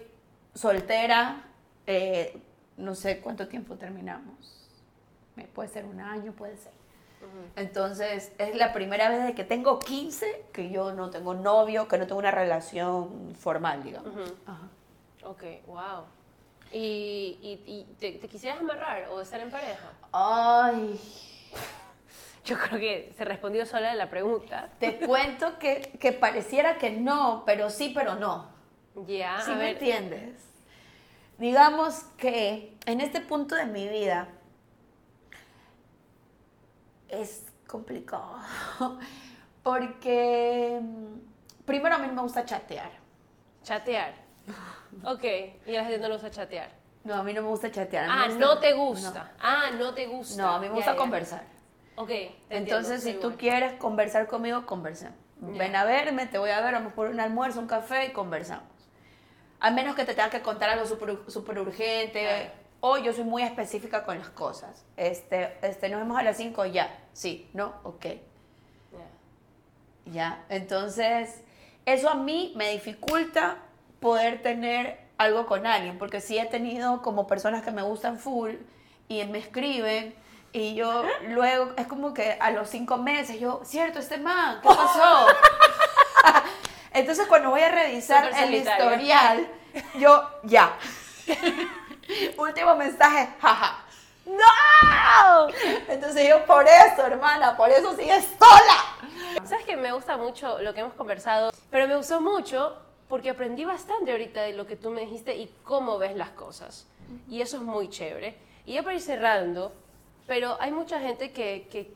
soltera. 0.53 1.43
eh, 1.87 2.37
no 2.77 2.95
sé 2.95 3.19
cuánto 3.19 3.47
tiempo 3.47 3.75
terminamos. 3.75 4.53
Puede 5.53 5.69
ser 5.69 5.85
un 5.85 5.99
año, 5.99 6.31
puede 6.33 6.57
ser. 6.57 6.71
Entonces, 7.55 8.31
es 8.37 8.55
la 8.55 8.73
primera 8.73 9.09
vez 9.09 9.19
desde 9.19 9.35
que 9.35 9.43
tengo 9.43 9.79
15 9.79 10.45
que 10.53 10.69
yo 10.69 10.93
no 10.93 11.09
tengo 11.09 11.33
novio, 11.33 11.87
que 11.87 11.97
no 11.97 12.05
tengo 12.07 12.19
una 12.19 12.31
relación 12.31 13.35
formal, 13.35 13.83
digamos. 13.83 14.13
Ajá. 14.45 14.67
Ok, 15.23 15.43
wow. 15.67 16.03
¿Y, 16.71 17.39
y, 17.41 17.63
y 17.65 17.95
te, 17.99 18.13
te 18.13 18.27
quisieras 18.27 18.59
amarrar 18.59 19.09
o 19.09 19.21
estar 19.21 19.39
en 19.39 19.49
pareja? 19.49 19.89
Ay, 20.11 20.99
Yo 22.45 22.57
creo 22.57 22.79
que 22.79 23.13
se 23.17 23.25
respondió 23.25 23.65
sola 23.65 23.93
la 23.95 24.09
pregunta. 24.09 24.69
te 24.79 24.97
cuento 24.99 25.57
que, 25.59 25.81
que 25.99 26.13
pareciera 26.13 26.77
que 26.77 26.91
no, 26.91 27.43
pero 27.45 27.69
sí, 27.69 27.91
pero 27.93 28.15
no. 28.15 28.49
Ya, 29.07 29.41
¿Sí 29.41 29.51
a 29.51 29.55
me 29.55 29.61
ver. 29.61 29.73
entiendes? 29.73 30.46
Digamos 31.37 32.01
que 32.17 32.75
en 32.85 33.01
este 33.01 33.21
punto 33.21 33.55
de 33.55 33.65
mi 33.65 33.87
vida 33.87 34.27
es 37.09 37.45
complicado. 37.67 38.37
Porque 39.63 40.79
mm, 40.81 41.65
primero 41.65 41.95
a 41.95 41.97
mí 41.99 42.07
no 42.07 42.13
me 42.13 42.21
gusta 42.21 42.45
chatear. 42.45 42.89
Chatear. 43.63 44.13
Ok, 45.03 45.23
y 45.65 45.75
a 45.75 45.81
la 45.81 45.83
gente 45.83 45.99
no 45.99 46.07
le 46.07 46.13
gusta 46.13 46.31
chatear. 46.31 46.71
No, 47.03 47.15
a 47.15 47.23
mí 47.23 47.33
no 47.33 47.41
me 47.41 47.49
gusta 47.49 47.69
chatear. 47.71 48.07
Ah, 48.09 48.25
gusta- 48.27 48.39
no 48.39 48.59
te 48.59 48.73
gusta. 48.73 49.31
Ah, 49.39 49.65
no 49.77 49.93
te 49.93 50.07
gusta. 50.07 50.41
No, 50.41 50.49
a 50.55 50.59
mí 50.59 50.67
me 50.69 50.75
gusta 50.75 50.93
ya. 50.93 50.97
conversar. 50.97 51.43
Ok. 51.95 52.09
Entonces, 52.49 53.05
entiendo, 53.05 53.21
si 53.29 53.33
tú 53.33 53.37
quieres 53.37 53.73
conversar 53.73 54.27
conmigo, 54.27 54.65
conversemos. 54.65 55.17
Ya. 55.41 55.47
Ven 55.59 55.75
a 55.75 55.83
verme, 55.83 56.25
te 56.25 56.37
voy 56.37 56.49
a 56.49 56.61
ver, 56.61 56.73
vamos 56.73 56.93
por 56.93 57.09
un 57.09 57.19
almuerzo, 57.19 57.59
un 57.59 57.67
café 57.67 58.05
y 58.07 58.11
conversamos. 58.13 58.67
A 59.59 59.71
menos 59.71 59.95
que 59.95 60.05
te 60.05 60.13
tenga 60.13 60.29
que 60.29 60.41
contar 60.41 60.69
algo 60.69 60.85
súper 60.85 61.59
urgente. 61.59 62.21
Claro. 62.21 62.67
O 62.79 62.97
yo 62.97 63.11
soy 63.11 63.23
muy 63.23 63.41
específica 63.41 64.05
con 64.05 64.19
las 64.19 64.29
cosas. 64.29 64.85
Este, 64.97 65.57
este, 65.61 65.89
nos 65.89 65.99
vemos 65.99 66.17
a 66.17 66.23
las 66.23 66.37
5 66.37 66.65
ya. 66.67 66.95
Sí, 67.13 67.49
no, 67.53 67.73
ok. 67.83 68.05
Ya. 68.05 68.21
Ya. 70.11 70.45
Entonces, 70.49 71.41
eso 71.85 72.09
a 72.09 72.15
mí 72.15 72.53
me 72.55 72.71
dificulta 72.71 73.57
poder 73.99 74.43
tener 74.43 74.99
algo 75.17 75.47
con 75.47 75.65
alguien. 75.65 75.97
Porque 75.97 76.21
sí 76.21 76.37
he 76.37 76.45
tenido 76.45 77.01
como 77.01 77.25
personas 77.25 77.63
que 77.63 77.71
me 77.71 77.81
gustan 77.81 78.19
full 78.19 78.53
y 79.07 79.23
me 79.25 79.39
escriben. 79.39 80.13
Y 80.53 80.75
yo 80.75 81.03
luego, 81.29 81.73
es 81.77 81.87
como 81.87 82.13
que 82.13 82.37
a 82.39 82.51
los 82.51 82.69
cinco 82.69 82.97
meses, 82.97 83.39
yo, 83.39 83.61
cierto, 83.63 83.99
este 83.99 84.17
man, 84.17 84.59
¿qué 84.61 84.67
pasó? 84.75 85.27
Entonces 86.97 87.27
cuando 87.27 87.51
voy 87.51 87.61
a 87.61 87.69
revisar 87.69 88.31
el 88.35 88.55
historial, 88.55 89.47
yo, 89.99 90.27
ya. 90.41 90.75
Último 92.37 92.75
mensaje, 92.75 93.29
jaja. 93.39 93.85
¡No! 94.25 95.47
Entonces 95.87 96.27
yo, 96.27 96.43
por 96.47 96.65
eso, 96.65 97.05
hermana, 97.05 97.55
por 97.55 97.69
eso 97.69 97.95
sigues 97.95 98.25
sola. 98.39 99.45
¿Sabes 99.45 99.63
que 99.63 99.77
me 99.77 99.91
gusta 99.91 100.17
mucho 100.17 100.57
lo 100.59 100.73
que 100.73 100.79
hemos 100.79 100.95
conversado? 100.95 101.51
Pero 101.69 101.87
me 101.87 101.95
gustó 101.95 102.19
mucho 102.19 102.75
porque 103.07 103.29
aprendí 103.29 103.63
bastante 103.63 104.11
ahorita 104.11 104.41
de 104.41 104.53
lo 104.53 104.65
que 104.65 104.75
tú 104.75 104.89
me 104.89 105.01
dijiste 105.01 105.35
y 105.35 105.53
cómo 105.63 105.99
ves 105.99 106.15
las 106.15 106.31
cosas. 106.31 106.87
Y 107.29 107.41
eso 107.41 107.57
es 107.57 107.63
muy 107.63 107.91
chévere. 107.91 108.35
Y 108.65 108.73
ya 108.73 108.81
para 108.81 108.95
ir 108.95 109.01
cerrando, 109.01 109.71
pero 110.25 110.57
hay 110.59 110.71
mucha 110.71 110.99
gente 110.99 111.31
que, 111.31 111.67
que 111.71 111.93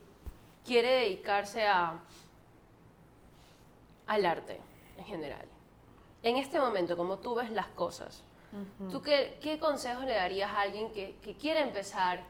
quiere 0.64 0.92
dedicarse 0.92 1.66
a, 1.66 1.94
al 4.06 4.26
arte 4.26 4.60
en 5.02 5.08
general. 5.08 5.46
En 6.22 6.36
este 6.36 6.58
momento, 6.60 6.96
como 6.96 7.18
tú 7.18 7.34
ves 7.34 7.50
las 7.50 7.66
cosas, 7.68 8.22
¿tú 8.90 9.02
qué, 9.02 9.38
qué 9.40 9.58
consejos 9.58 10.04
le 10.04 10.14
darías 10.14 10.50
a 10.50 10.60
alguien 10.60 10.92
que, 10.92 11.16
que 11.22 11.34
quiere 11.34 11.60
empezar 11.60 12.20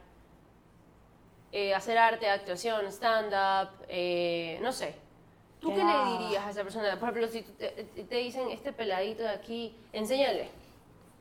eh, 1.53 1.75
hacer 1.75 1.99
arte, 1.99 2.31
actuación, 2.31 2.87
stand-up, 2.87 3.85
eh, 3.89 4.59
no 4.63 4.73
sé. 4.73 4.95
¿Tú 5.61 5.69
qué 5.69 5.85
le 5.85 6.19
dirías 6.19 6.47
a 6.47 6.51
esa 6.51 6.63
persona? 6.63 6.99
Por 6.99 7.11
ejemplo, 7.11 7.29
si 7.29 7.43
te, 7.43 7.69
te 8.09 8.17
dicen, 8.17 8.51
este 8.51 8.73
peladito 8.73 9.23
de 9.23 9.29
aquí, 9.29 9.77
enséñale. 9.93 10.49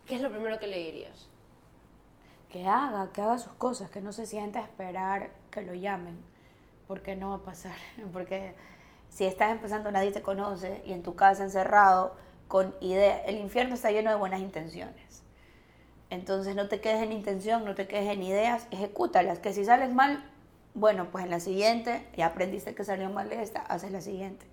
¿Qué 0.08 0.16
es 0.16 0.22
lo 0.22 0.32
primero 0.32 0.58
que 0.58 0.68
le 0.68 0.78
dirías? 0.78 1.28
que 2.52 2.68
haga, 2.68 3.12
que 3.14 3.22
haga 3.22 3.38
sus 3.38 3.54
cosas, 3.54 3.90
que 3.90 4.02
no 4.02 4.12
se 4.12 4.26
sienta 4.26 4.60
a 4.60 4.64
esperar 4.64 5.32
que 5.50 5.62
lo 5.62 5.74
llamen, 5.74 6.18
porque 6.88 7.16
no 7.16 7.30
va 7.30 7.36
a 7.36 7.44
pasar, 7.44 7.78
porque 8.14 8.54
si 9.12 9.26
estás 9.26 9.52
empezando 9.52 9.91
nadie 9.91 10.12
te 10.12 10.21
conoce 10.21 10.82
y 10.86 10.93
en 10.93 11.04
tu 11.04 11.15
casa 11.15 11.43
encerrado 11.43 12.15
con 12.47 12.74
ideas, 12.80 13.21
el 13.28 13.38
infierno 13.38 13.76
está 13.76 13.91
lleno 13.91 14.10
de 14.10 14.15
buenas 14.15 14.39
intenciones. 14.39 15.21
Entonces 16.10 16.56
no 16.56 16.67
te 16.67 16.82
quedes 16.82 17.04
en 17.04 17.12
intención, 17.12 17.63
no 17.63 17.76
te 17.76 17.88
quedes 17.88 18.10
en 18.10 18.24
ideas, 18.24 18.67
ejecútalas, 18.71 19.39
que 19.39 19.54
si 19.54 19.63
sales 19.63 19.93
mal, 19.93 20.24
bueno, 20.74 21.10
pues 21.12 21.26
en 21.26 21.30
la 21.30 21.39
siguiente, 21.39 22.08
ya 22.15 22.28
aprendiste 22.28 22.74
que 22.74 22.84
salió 22.84 23.10
mal 23.10 23.32
esta, 23.32 23.62
haces 23.62 23.91
la 23.91 24.02
siguiente. 24.02 24.45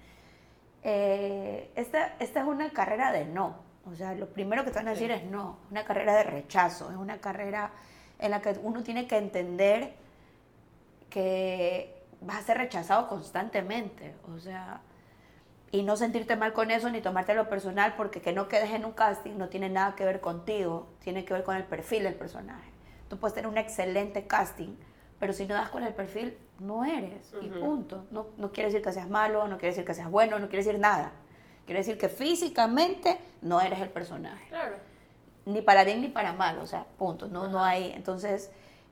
Eh, 0.82 1.70
esta, 1.76 2.14
esta 2.18 2.40
es 2.40 2.46
una 2.46 2.70
carrera 2.70 3.12
de 3.12 3.24
no. 3.24 3.56
O 3.90 3.94
sea, 3.94 4.14
lo 4.14 4.28
primero 4.28 4.64
que 4.64 4.70
te 4.70 4.78
van 4.78 4.88
a 4.88 4.92
decir 4.92 5.10
es 5.10 5.24
no. 5.24 5.58
Una 5.70 5.84
carrera 5.84 6.16
de 6.16 6.24
rechazo. 6.24 6.90
Es 6.90 6.96
una 6.96 7.18
carrera 7.18 7.72
en 8.18 8.32
la 8.32 8.42
que 8.42 8.58
uno 8.62 8.82
tiene 8.82 9.06
que 9.06 9.16
entender 9.16 9.94
que 11.10 11.97
vas 12.20 12.38
a 12.38 12.42
ser 12.42 12.59
rechazado 12.59 13.09
constantemente. 13.09 14.14
O 14.35 14.38
sea, 14.38 14.81
y 15.70 15.83
no 15.83 15.96
sentirte 15.96 16.37
mal 16.37 16.52
con 16.52 16.70
eso 16.70 16.90
ni 16.90 17.00
tomártelo 17.00 17.48
personal 17.48 17.94
porque 17.96 18.20
que 18.20 18.33
no 18.33 18.48
quedes 18.48 18.70
en 18.70 18.85
un 18.85 18.92
casting 18.92 19.37
no 19.37 19.48
tiene 19.48 19.68
nada 19.68 19.94
que 19.94 20.04
ver 20.04 20.20
contigo. 20.20 20.88
Tiene 21.00 21.24
que 21.24 21.35
ver 21.35 21.44
con 21.44 21.57
el 21.57 21.64
perfil 21.64 22.04
del 22.04 22.14
personaje. 22.14 22.70
Tú 23.09 23.18
puedes 23.18 23.35
tener 23.35 23.48
un 23.48 23.59
excelente 23.59 24.26
casting, 24.26 24.76
pero 25.18 25.33
si 25.33 25.46
no 25.46 25.54
das 25.54 25.70
con 25.70 25.83
el 25.83 25.94
perfil, 25.94 26.37
no 26.59 26.85
eres. 26.85 27.33
Y 27.40 27.48
punto. 27.48 28.07
No, 28.11 28.26
no 28.37 28.52
quiere 28.52 28.68
decir 28.68 28.83
que 28.83 28.92
seas 28.92 29.09
malo, 29.09 29.48
no 29.48 29.57
quiere 29.57 29.68
decir 29.68 29.85
que 29.85 29.94
seas 29.94 30.11
bueno, 30.11 30.38
no 30.38 30.48
quiere 30.48 30.64
decir 30.64 30.81
nada. 30.81 31.12
Quiere 31.64 31.81
decir 31.81 31.98
que 31.98 32.09
físicamente 32.09 33.18
no 33.42 33.61
eres 33.61 33.81
el 33.81 33.90
personaje. 33.90 34.48
Claro. 34.48 34.76
Ni 35.44 35.62
para 35.62 35.85
bien 35.85 36.00
ni 36.00 36.09
para 36.09 36.33
mal, 36.33 36.59
o 36.59 36.66
sea, 36.66 36.85
punto. 36.96 37.28
No, 37.28 37.48
no 37.48 37.62
hay. 37.62 37.92
Entonces, 37.92 38.50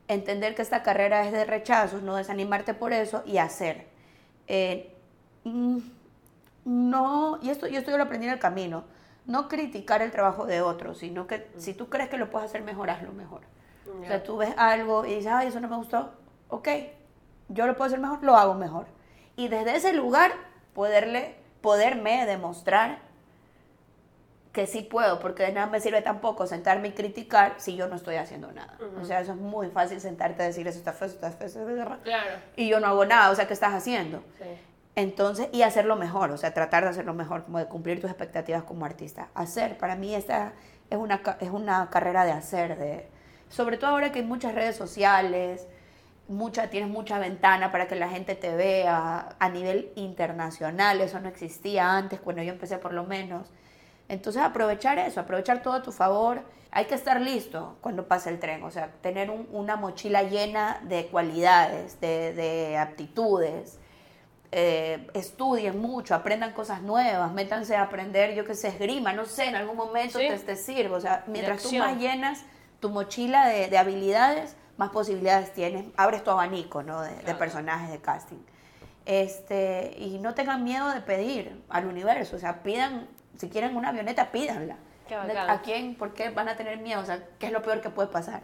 entender 0.08 0.54
que 0.54 0.62
esta 0.62 0.82
carrera 0.82 1.24
es 1.26 1.32
de 1.32 1.44
rechazos, 1.44 2.02
no 2.02 2.16
desanimarte 2.16 2.74
por 2.74 2.92
eso 2.92 3.22
y 3.26 3.38
hacer. 3.38 3.86
Eh, 4.46 4.94
mm, 5.44 5.78
no, 6.64 7.38
y 7.42 7.50
esto, 7.50 7.66
yo 7.66 7.78
estoy 7.78 7.96
lo 7.96 8.04
aprendí 8.04 8.26
en 8.26 8.32
el 8.32 8.38
camino, 8.38 8.84
no 9.26 9.48
criticar 9.48 10.02
el 10.02 10.10
trabajo 10.10 10.46
de 10.46 10.62
otros, 10.62 10.98
sino 10.98 11.26
que 11.26 11.48
si 11.56 11.74
tú 11.74 11.88
crees 11.88 12.08
que 12.08 12.16
lo 12.16 12.30
puedes 12.30 12.50
hacer 12.50 12.62
mejor, 12.62 12.90
hazlo 12.90 13.12
mejor. 13.12 13.42
O 14.02 14.06
sea, 14.06 14.22
tú 14.22 14.36
ves 14.36 14.52
algo 14.56 15.04
y 15.06 15.14
dices, 15.14 15.32
ay, 15.32 15.48
eso 15.48 15.60
no 15.60 15.68
me 15.68 15.76
gustó, 15.76 16.12
ok, 16.48 16.68
yo 17.48 17.66
lo 17.66 17.76
puedo 17.76 17.86
hacer 17.86 18.00
mejor, 18.00 18.22
lo 18.22 18.36
hago 18.36 18.54
mejor. 18.54 18.86
Y 19.36 19.48
desde 19.48 19.76
ese 19.76 19.92
lugar, 19.92 20.32
poderle, 20.74 21.36
poderme 21.60 22.26
demostrar 22.26 23.05
que 24.56 24.66
sí 24.66 24.80
puedo, 24.80 25.20
porque 25.20 25.42
de 25.42 25.52
nada 25.52 25.66
me 25.66 25.80
sirve 25.80 26.00
tampoco 26.00 26.46
sentarme 26.46 26.88
y 26.88 26.92
criticar 26.92 27.56
si 27.58 27.76
yo 27.76 27.88
no 27.88 27.96
estoy 27.96 28.16
haciendo 28.16 28.50
nada. 28.52 28.78
O 28.98 29.04
sea, 29.04 29.20
eso 29.20 29.32
es 29.32 29.38
muy 29.38 29.68
fácil 29.68 30.00
sentarte 30.00 30.42
a 30.42 30.46
decir, 30.46 30.66
eso 30.66 30.78
está 30.78 30.94
feo, 30.94 31.08
eso 31.08 31.16
está 31.16 31.30
feo, 31.30 31.46
eso 31.46 31.60
está 31.60 31.84
feo. 31.84 31.98
Claro. 32.02 32.30
Y 32.56 32.66
yo 32.66 32.80
no 32.80 32.86
hago 32.86 33.04
nada, 33.04 33.30
o 33.30 33.34
sea, 33.34 33.46
¿qué 33.46 33.52
estás 33.52 33.74
haciendo? 33.74 34.24
Sí. 34.38 34.46
Entonces, 34.94 35.50
y 35.52 35.60
hacerlo 35.60 35.96
mejor, 35.96 36.30
o 36.30 36.38
sea, 36.38 36.54
tratar 36.54 36.84
de 36.84 36.88
hacerlo 36.88 37.12
mejor, 37.12 37.44
como 37.44 37.58
de 37.58 37.66
cumplir 37.66 38.00
tus 38.00 38.08
expectativas 38.08 38.62
como 38.62 38.86
artista. 38.86 39.28
Hacer, 39.34 39.76
para 39.76 39.94
mí 39.94 40.14
esta 40.14 40.54
es 40.88 40.96
una, 40.96 41.20
es 41.38 41.50
una 41.50 41.90
carrera 41.90 42.24
de 42.24 42.32
hacer, 42.32 42.78
de, 42.78 43.06
sobre 43.50 43.76
todo 43.76 43.90
ahora 43.90 44.10
que 44.10 44.20
hay 44.20 44.24
muchas 44.24 44.54
redes 44.54 44.74
sociales, 44.74 45.66
mucha, 46.28 46.70
tienes 46.70 46.88
mucha 46.88 47.18
ventana 47.18 47.70
para 47.70 47.88
que 47.88 47.94
la 47.94 48.08
gente 48.08 48.36
te 48.36 48.56
vea 48.56 49.36
a 49.38 49.48
nivel 49.50 49.92
internacional, 49.96 51.02
eso 51.02 51.20
no 51.20 51.28
existía 51.28 51.94
antes, 51.94 52.20
cuando 52.20 52.42
yo 52.42 52.54
empecé 52.54 52.78
por 52.78 52.94
lo 52.94 53.04
menos. 53.04 53.50
Entonces 54.08 54.42
aprovechar 54.42 54.98
eso, 54.98 55.20
aprovechar 55.20 55.62
todo 55.62 55.74
a 55.74 55.82
tu 55.82 55.92
favor. 55.92 56.42
Hay 56.70 56.84
que 56.86 56.94
estar 56.94 57.20
listo 57.20 57.76
cuando 57.80 58.06
pase 58.06 58.28
el 58.30 58.38
tren, 58.38 58.62
o 58.62 58.70
sea, 58.70 58.90
tener 59.00 59.30
un- 59.30 59.48
una 59.50 59.76
mochila 59.76 60.22
llena 60.22 60.80
de 60.84 61.06
cualidades, 61.06 62.00
de, 62.00 62.32
de 62.34 62.76
aptitudes. 62.76 63.78
Eh, 64.52 65.06
estudien 65.14 65.78
mucho, 65.80 66.14
aprendan 66.14 66.52
cosas 66.52 66.80
nuevas, 66.82 67.32
métanse 67.32 67.74
a 67.76 67.82
aprender, 67.82 68.34
yo 68.34 68.44
que 68.44 68.54
sé, 68.54 68.68
esgrima, 68.68 69.12
no 69.12 69.24
sé, 69.24 69.46
en 69.46 69.56
algún 69.56 69.76
momento 69.76 70.18
Sí. 70.18 70.28
te, 70.28 70.38
te 70.38 70.56
sirve. 70.56 70.94
O 70.94 71.00
sea, 71.00 71.24
mientras 71.26 71.62
tú 71.62 71.74
más 71.76 71.96
llenas 71.98 72.44
tu 72.80 72.90
mochila 72.90 73.48
de, 73.48 73.68
de 73.68 73.78
habilidades, 73.78 74.54
más 74.76 74.90
posibilidades 74.90 75.52
tienes, 75.52 75.86
abres 75.96 76.22
tu 76.22 76.30
abanico 76.30 76.82
¿no? 76.82 77.00
de, 77.02 77.14
de 77.22 77.34
personajes 77.34 77.90
de 77.90 77.98
casting. 78.00 78.38
Este, 79.04 79.94
y 79.98 80.18
no 80.18 80.34
tengan 80.34 80.62
miedo 80.64 80.90
de 80.90 81.00
pedir 81.00 81.62
al 81.68 81.86
universo, 81.86 82.36
o 82.36 82.38
sea, 82.38 82.62
pidan, 82.62 83.08
si 83.38 83.48
quieren 83.48 83.76
una 83.76 83.90
avioneta, 83.90 84.30
pídanla. 84.30 84.76
¿A 85.48 85.62
quién? 85.62 85.94
¿Por 85.94 86.14
qué 86.14 86.30
van 86.30 86.48
a 86.48 86.56
tener 86.56 86.78
miedo? 86.78 87.00
O 87.00 87.04
sea, 87.04 87.22
¿qué 87.38 87.46
es 87.46 87.52
lo 87.52 87.62
peor 87.62 87.80
que 87.80 87.90
puede 87.90 88.08
pasar? 88.08 88.42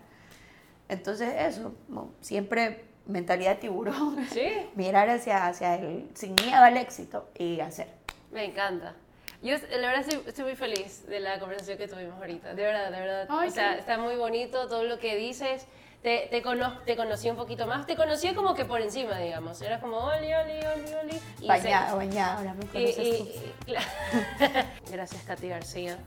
Entonces, 0.88 1.34
eso, 1.38 1.74
siempre 2.20 2.84
mentalidad 3.06 3.52
de 3.52 3.56
tiburón. 3.56 4.26
Sí. 4.30 4.50
Mirar 4.74 5.08
hacia, 5.08 5.46
hacia 5.46 5.76
el, 5.76 6.08
sin 6.14 6.34
miedo 6.34 6.62
al 6.62 6.76
éxito 6.76 7.28
y 7.38 7.60
hacer. 7.60 7.88
Me 8.30 8.44
encanta. 8.44 8.94
Yo, 9.42 9.56
la 9.56 9.88
verdad, 9.88 10.00
estoy, 10.00 10.22
estoy 10.26 10.44
muy 10.44 10.54
feliz 10.54 11.04
de 11.06 11.18
la 11.18 11.40
conversación 11.40 11.76
que 11.76 11.88
tuvimos 11.88 12.14
ahorita. 12.14 12.54
De 12.54 12.62
verdad, 12.62 12.92
de 12.92 13.00
verdad. 13.00 13.26
Ay, 13.28 13.48
o 13.48 13.50
sea, 13.50 13.76
está 13.76 13.98
muy 13.98 14.14
bonito 14.14 14.68
todo 14.68 14.84
lo 14.84 15.00
que 15.00 15.16
dices. 15.16 15.66
Te, 16.02 16.26
te, 16.30 16.42
cono- 16.42 16.80
te 16.84 16.96
conocí 16.96 17.30
un 17.30 17.36
poquito 17.36 17.66
más. 17.66 17.86
Te 17.86 17.94
conocí 17.94 18.34
como 18.34 18.54
que 18.54 18.64
por 18.64 18.80
encima, 18.80 19.18
digamos. 19.18 19.62
Era 19.62 19.80
como, 19.80 19.98
oli, 19.98 20.34
oli, 20.34 20.52
oli, 20.66 20.94
oli. 20.94 21.20
Y 21.40 21.46
Bañada, 21.46 21.94
bañada, 21.94 22.38
ahora 22.38 22.54
me 22.54 22.66
conoces 22.66 22.98
y- 22.98 23.44
y-. 23.66 23.74
Gracias, 24.90 25.22
Katy 25.22 25.48
García, 25.48 25.98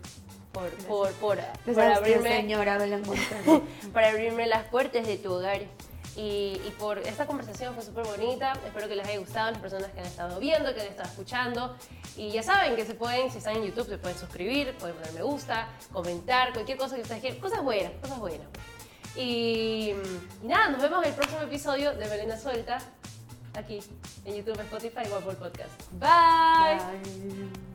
por, 0.51 0.69
por, 0.87 1.11
por, 1.13 1.37
por 1.73 1.79
abrirme, 1.79 2.29
señora 2.37 2.77
por 3.93 4.03
abrirme 4.03 4.47
las 4.47 4.63
puertas 4.67 5.07
de 5.07 5.17
tu 5.17 5.33
hogar. 5.33 5.61
Y, 6.17 6.61
y 6.65 6.73
por 6.79 6.97
esta 6.99 7.25
conversación 7.25 7.73
fue 7.73 7.83
súper 7.83 8.05
bonita. 8.05 8.53
Espero 8.65 8.87
que 8.87 8.95
les 8.95 9.05
haya 9.07 9.19
gustado 9.19 9.51
las 9.51 9.59
personas 9.59 9.91
que 9.91 9.99
han 9.99 10.05
estado 10.05 10.39
viendo, 10.39 10.73
que 10.73 10.79
han 10.81 10.87
estado 10.87 11.09
escuchando. 11.09 11.75
Y 12.15 12.31
ya 12.31 12.41
saben 12.43 12.75
que 12.77 12.85
se 12.85 12.93
pueden, 12.95 13.29
si 13.31 13.37
están 13.39 13.57
en 13.57 13.65
YouTube, 13.65 13.87
se 13.89 13.97
pueden 13.97 14.17
suscribir, 14.17 14.73
pueden 14.77 14.95
poner 14.95 15.11
me 15.13 15.23
gusta, 15.23 15.67
comentar, 15.91 16.53
cualquier 16.53 16.77
cosa 16.77 16.95
que 16.95 17.01
ustedes 17.01 17.19
quieran. 17.21 17.39
Cosas 17.41 17.61
buenas, 17.63 17.91
cosas 18.01 18.19
buenas. 18.19 18.47
Y, 19.15 19.93
y 20.43 20.47
nada, 20.47 20.69
nos 20.69 20.81
vemos 20.81 21.03
en 21.03 21.09
el 21.09 21.15
próximo 21.15 21.41
episodio 21.41 21.93
de 21.93 22.07
Belena 22.07 22.37
Suelta, 22.37 22.79
aquí 23.53 23.79
en 24.25 24.35
YouTube, 24.35 24.59
Spotify 24.61 25.09
o 25.11 25.15
Apple 25.15 25.35
Podcast. 25.35 25.71
Bye. 25.93 27.74